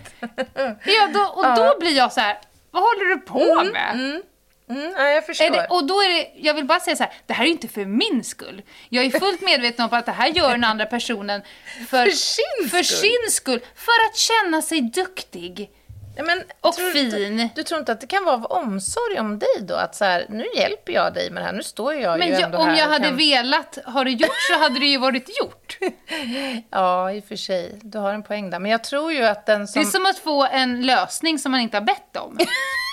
ja, 0.85 1.09
då, 1.15 1.21
och 1.21 1.57
då 1.57 1.77
blir 1.81 1.97
jag 1.97 2.13
så 2.13 2.21
här, 2.21 2.39
vad 2.71 2.83
håller 2.83 3.05
du 3.05 3.19
på 3.21 3.65
med? 3.73 3.91
Mm, 3.95 4.23
ja, 4.67 5.09
jag 5.09 5.27
förstår. 5.27 5.51
Det, 5.51 5.67
och 5.71 5.87
då 5.87 5.95
är 5.95 6.09
det, 6.09 6.31
jag 6.37 6.55
vill 6.55 6.65
bara 6.65 6.81
säga 6.81 6.97
så 6.97 7.03
här, 7.03 7.13
det 7.27 7.33
här 7.35 7.45
är 7.45 7.49
inte 7.49 7.69
för 7.69 7.85
min 7.85 8.25
skull. 8.25 8.63
Jag 8.89 9.05
är 9.05 9.11
fullt 9.21 9.41
medveten 9.41 9.85
om 9.85 9.99
att 9.99 10.07
det 10.07 10.13
här 10.13 10.29
gör 10.29 10.51
den 10.51 10.65
andra 10.65 10.87
personen 10.87 11.43
för, 11.89 12.05
För 12.05 12.11
sin 12.11 12.71
för 12.71 12.83
skull. 12.83 12.99
sin 12.99 13.31
skull. 13.31 13.61
För 13.75 13.93
att 14.11 14.17
känna 14.17 14.63
sig 14.63 14.81
duktig. 14.81 15.71
Men, 16.17 16.43
Och 16.61 16.75
tror 16.75 16.87
du 16.87 17.11
fin. 17.11 17.49
Du 17.55 17.63
tror 17.63 17.81
inte 17.81 17.93
att 17.93 18.01
det 18.01 18.07
kan 18.07 18.25
vara 18.25 18.35
av 18.35 18.45
omsorg 18.47 19.19
om 19.21 19.39
dig 19.39 19.49
då? 19.61 19.75
Att 19.75 19.95
så 19.97 20.05
här, 20.05 20.27
nu 20.29 20.45
hjälper 20.57 20.93
jag 20.93 21.15
dig 21.15 21.31
med 21.31 21.43
det 21.43 21.47
här, 21.47 21.53
nu 21.53 21.63
står 21.63 21.95
jag 21.95 22.19
Men 22.19 22.29
ju 22.29 22.35
jag, 22.35 22.43
ändå 22.43 22.59
om 22.59 22.69
här 22.69 22.77
jag 22.79 22.87
och 22.87 22.93
hade 22.93 23.05
kan... 23.05 23.17
velat 23.17 23.79
ha 23.85 24.05
det 24.05 24.11
gjort 24.11 24.41
så 24.53 24.59
hade 24.59 24.79
det 24.81 24.87
ju 24.87 24.99
varit 24.99 25.39
gjort. 25.41 25.79
Ja, 26.71 27.13
i 27.13 27.21
och 27.21 27.25
för 27.25 27.37
sig. 27.37 27.79
Du 27.83 27.99
har 27.99 28.15
en 28.15 28.23
poäng 28.23 28.51
där. 28.51 28.59
Men 28.59 28.71
jag 28.71 28.85
tror 28.85 29.13
ju 29.13 29.25
att 29.25 29.47
den 29.47 29.61
Det 29.61 29.67
som... 29.67 29.81
är 29.81 29.85
som 29.87 30.07
att 30.07 30.19
få 30.19 30.47
en 30.47 30.83
lösning 30.87 31.39
som 31.39 31.53
man 31.53 31.61
inte 31.61 31.77
har 31.77 31.85
bett 31.85 32.17
om. 32.17 32.37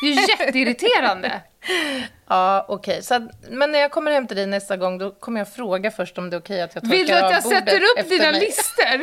Det 0.02 0.08
är 0.08 0.12
ju 0.14 0.22
jätteirriterande. 0.46 1.42
Ja, 2.28 2.66
okej. 2.68 3.04
Så 3.04 3.16
att- 3.16 3.22
Men 3.50 3.72
när 3.72 3.80
jag 3.80 3.92
kommer 3.92 4.12
hem 4.12 4.28
till 4.28 4.38
dig 4.38 4.46
nästa 4.46 4.78
gång, 4.78 4.98
då 4.98 5.12
kommer 5.12 5.40
jag 5.40 5.54
fråga 5.54 5.92
först 5.92 6.18
om 6.18 6.30
det 6.30 6.36
är 6.36 6.40
okej 6.40 6.62
att 6.62 6.76
jag 6.76 6.84
torkar 6.84 6.98
Vill 6.98 7.08
du 7.08 7.14
att 7.14 7.32
jag 7.32 7.44
sätter 7.44 7.82
upp 7.82 8.10
dina 8.10 8.32
mig. 8.32 8.40
listor? 8.40 8.86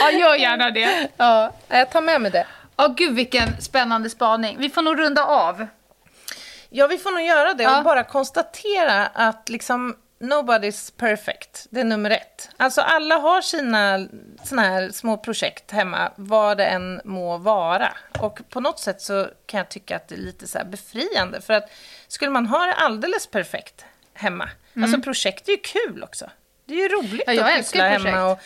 ja, 0.00 0.10
gör 0.10 0.34
gärna 0.36 0.70
det. 0.70 1.08
Ja, 1.16 1.52
jag 1.68 1.90
tar 1.90 2.00
med 2.00 2.20
mig 2.20 2.30
det. 2.30 2.46
Ja, 2.76 2.86
gud 2.96 3.14
vilken 3.14 3.60
spännande 3.60 4.10
spaning. 4.10 4.56
Vi 4.60 4.70
får 4.70 4.82
nog 4.82 4.98
runda 4.98 5.24
av. 5.24 5.66
Ja, 6.70 6.86
vi 6.86 6.98
får 6.98 7.10
nog 7.10 7.22
göra 7.22 7.54
det 7.54 7.62
Ja. 7.62 7.78
och 7.78 7.84
bara 7.84 8.04
konstatera 8.04 9.06
att 9.06 9.48
liksom 9.48 9.96
nobody's 10.18 10.92
perfect. 10.96 11.66
Det 11.70 11.80
är 11.80 11.84
nummer 11.84 12.10
ett. 12.10 12.50
Alltså 12.56 12.80
alla 12.80 13.16
har 13.16 13.40
sina 13.40 14.08
såna 14.44 14.62
här 14.62 14.90
små 14.90 15.16
projekt 15.16 15.70
hemma, 15.70 16.12
vad 16.16 16.56
det 16.56 16.66
än 16.66 17.00
må 17.04 17.36
vara. 17.38 17.96
Och 18.20 18.40
på 18.48 18.60
något 18.60 18.78
sätt 18.78 19.02
så 19.02 19.28
kan 19.46 19.58
jag 19.58 19.68
tycka 19.68 19.96
att 19.96 20.08
det 20.08 20.14
är 20.14 20.18
lite 20.18 20.46
så 20.46 20.58
här 20.58 20.64
befriande. 20.64 21.40
För 21.40 21.54
att 21.54 21.70
skulle 22.08 22.30
man 22.30 22.46
ha 22.46 22.66
det 22.66 22.74
alldeles 22.74 23.26
perfekt 23.26 23.84
hemma, 24.14 24.48
alltså 24.82 25.00
projekt 25.00 25.48
är 25.48 25.52
ju 25.52 25.58
kul 25.58 26.02
också. 26.02 26.30
Det 26.64 26.74
är 26.74 26.78
ju 26.78 26.88
roligt 26.88 27.28
Mm. 27.28 27.36
Ja, 27.36 27.50
att 27.50 27.56
pyssla 27.56 27.88
hemma 27.88 28.24
och 28.32 28.38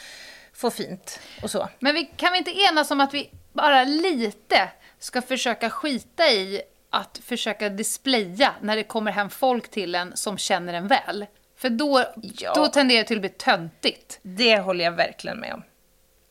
få 0.52 0.70
fint 0.70 1.20
och 1.42 1.50
så. 1.50 1.68
Men 1.78 1.94
vi, 1.94 2.04
kan 2.04 2.32
vi 2.32 2.38
inte 2.38 2.50
enas 2.50 2.90
om 2.90 3.00
att 3.00 3.14
vi 3.14 3.30
bara 3.52 3.84
lite 3.84 4.68
ska 4.98 5.22
försöka 5.22 5.70
skita 5.70 6.26
i 6.30 6.62
att 6.90 7.20
försöka 7.24 7.68
displaya 7.68 8.54
när 8.60 8.76
det 8.76 8.82
kommer 8.84 9.12
hem 9.12 9.30
folk 9.30 9.70
till 9.70 9.94
en 9.94 10.16
som 10.16 10.38
känner 10.38 10.74
en 10.74 10.88
väl? 10.88 11.26
För 11.62 11.68
då, 11.70 12.04
Ja. 12.22 12.52
då 12.54 12.66
tenderar 12.66 12.98
det 12.98 13.04
till 13.06 13.16
att 13.16 13.20
bli 13.20 13.30
töntigt. 13.30 14.18
Det 14.22 14.58
håller 14.58 14.84
jag 14.84 14.92
verkligen 14.92 15.38
med 15.38 15.54
om. 15.54 15.62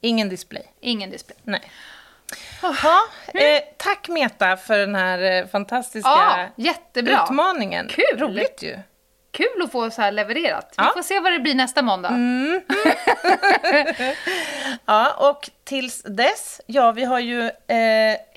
Ingen 0.02 0.30
display. 0.30 0.64
Ingen 0.80 1.10
display. 1.10 1.38
Nej. 1.44 1.72
Jaha, 2.62 3.00
eh, 3.34 3.62
tack 3.78 4.08
Meta 4.08 4.58
för 4.58 4.78
den 4.78 4.96
här 4.96 5.20
eh, 5.22 5.48
fantastiska 5.48 6.10
Ja, 6.10 6.46
jättebra. 6.56 7.24
utmaningen. 7.24 7.88
Kul. 7.88 8.20
Roligt 8.20 8.64
ju. 8.64 8.80
Kul 9.32 9.62
att 9.64 9.72
få 9.72 9.92
så 9.92 10.02
här 10.02 10.12
levererat. 10.12 10.74
Ja. 10.78 10.84
Mm. 10.84 10.94
Vi 10.96 11.02
får 11.02 11.08
se 11.08 11.20
vad 11.20 11.32
det 11.32 11.40
blir 11.40 11.56
nästa 11.56 11.82
måndag. 11.82 12.10
Ja, 14.86 15.14
och 15.30 15.50
tills 15.64 16.02
dess, 16.04 16.62
ja 16.66 16.92
vi 16.92 17.04
har 17.04 17.20
ju 17.20 17.42
eh, 17.42 17.50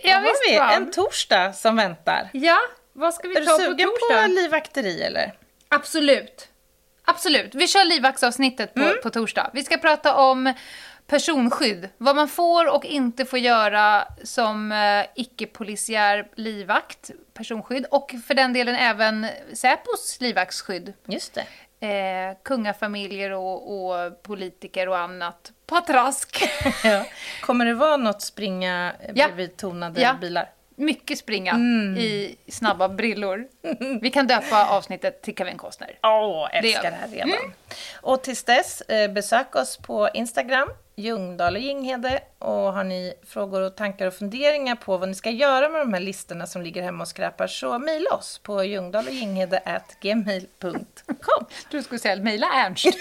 vad 0.04 0.14
har 0.14 0.68
vi? 0.70 0.74
en 0.76 0.90
torsdag 0.90 1.52
som 1.52 1.76
väntar. 1.76 2.28
Ja, 2.32 2.58
vad 2.92 3.14
ska 3.14 3.28
vi 3.28 3.36
Är 3.36 3.40
du 3.40 3.46
ta 3.46 3.52
på 3.52 3.58
sugen 3.58 3.88
torsdag? 3.88 4.22
på 4.22 4.28
livvakteri 4.32 5.02
eller? 5.02 5.32
Absolut. 5.68 6.48
Absolut. 7.04 7.54
Vi 7.54 7.68
kör 7.68 7.84
livvaktsavsnittet 7.84 8.74
på, 8.74 8.80
Mm. 8.80 8.94
på 9.02 9.10
torsdag. 9.10 9.50
Vi 9.52 9.64
ska 9.64 9.76
prata 9.76 10.14
om 10.16 10.52
personskydd. 11.06 11.88
Vad 11.98 12.16
man 12.16 12.28
får 12.28 12.74
och 12.74 12.84
inte 12.84 13.24
får 13.24 13.38
göra 13.38 14.04
som 14.24 14.72
eh, 14.72 15.06
icke-polisiär 15.14 16.26
livvakt, 16.34 17.10
personskydd. 17.34 17.86
Och 17.90 18.14
för 18.26 18.34
den 18.34 18.52
delen 18.52 18.74
även 18.74 19.26
Säpos 19.52 20.16
livvaktsskydd. 20.20 20.92
Just 21.06 21.34
det. 21.34 21.46
Eh, 21.86 22.36
kungafamiljer 22.44 23.30
och, 23.32 23.84
och 23.88 24.22
politiker 24.22 24.88
och 24.88 24.98
annat. 24.98 25.52
Patrask. 25.66 26.48
Ja. 26.84 27.04
Kommer 27.40 27.64
det 27.64 27.74
vara 27.74 27.96
något 27.96 28.22
springa 28.22 28.92
eh, 29.00 29.12
bredvid 29.14 29.56
tonade 29.56 30.00
Ja. 30.00 30.14
bilar? 30.20 30.48
Mycket 30.76 31.18
springa 31.18 31.52
Mm. 31.52 31.96
i 31.96 32.36
snabba 32.48 32.88
brillor. 32.88 33.44
Vi 34.00 34.10
kan 34.10 34.26
döpa 34.26 34.66
avsnittet 34.66 35.22
till 35.22 35.34
Kevin 35.34 35.56
Costner. 35.58 35.98
Åh, 36.02 36.48
Det 36.52 36.58
älskar 36.58 36.90
det, 36.90 36.96
här 36.96 37.08
redan. 37.08 37.52
Och 38.00 38.22
tills 38.22 38.44
dess, 38.44 38.80
eh, 38.80 39.10
besök 39.12 39.56
oss 39.56 39.76
på 39.76 40.08
Instagram, 40.14 40.68
Ljungdahl 40.96 41.54
och 41.56 41.60
Ginghede. 41.62 42.20
Och 42.38 42.48
har 42.72 42.84
ni 42.84 43.14
frågor 43.28 43.60
och 43.60 43.76
tankar 43.76 44.06
och 44.06 44.14
funderingar 44.14 44.74
på 44.74 44.96
vad 44.96 45.08
ni 45.08 45.14
ska 45.14 45.30
göra 45.30 45.68
med 45.68 45.80
de 45.80 45.92
här 45.92 46.00
listorna 46.00 46.46
som 46.46 46.62
ligger 46.62 46.82
hemma 46.82 47.02
och 47.02 47.08
skräpar 47.08 47.46
så 47.46 47.78
mejla 47.78 48.10
oss 48.10 48.38
på 48.42 48.64
ljungdahlochginghede.gmail.com 48.64 51.46
Du 51.70 51.82
skulle 51.82 51.98
säga 51.98 52.16
mejla 52.16 52.46
Ernst. 52.46 52.84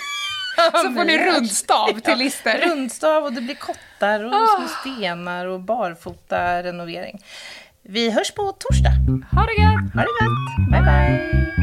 Så 0.72 0.94
får 0.94 1.04
ni 1.04 1.18
rundstav 1.18 2.00
till 2.00 2.18
listor. 2.18 2.52
Rundstav 2.70 3.24
och 3.24 3.34
det 3.34 3.42
blir 3.42 3.56
kottar 3.56 4.24
och 4.24 4.34
små 4.34 4.68
stenar 4.68 5.46
och 5.46 5.60
barfota 5.60 6.64
renovering. 6.64 7.24
Vi 7.90 8.12
hörs 8.12 8.32
på 8.32 8.52
torsdag. 8.60 8.92
Ha 9.32 9.46
det 9.46 9.62
gött! 9.62 9.94
Ha 9.94 10.02
det 10.02 10.08
gott! 10.20 10.72
Bye, 10.72 10.84
bye! 10.84 11.63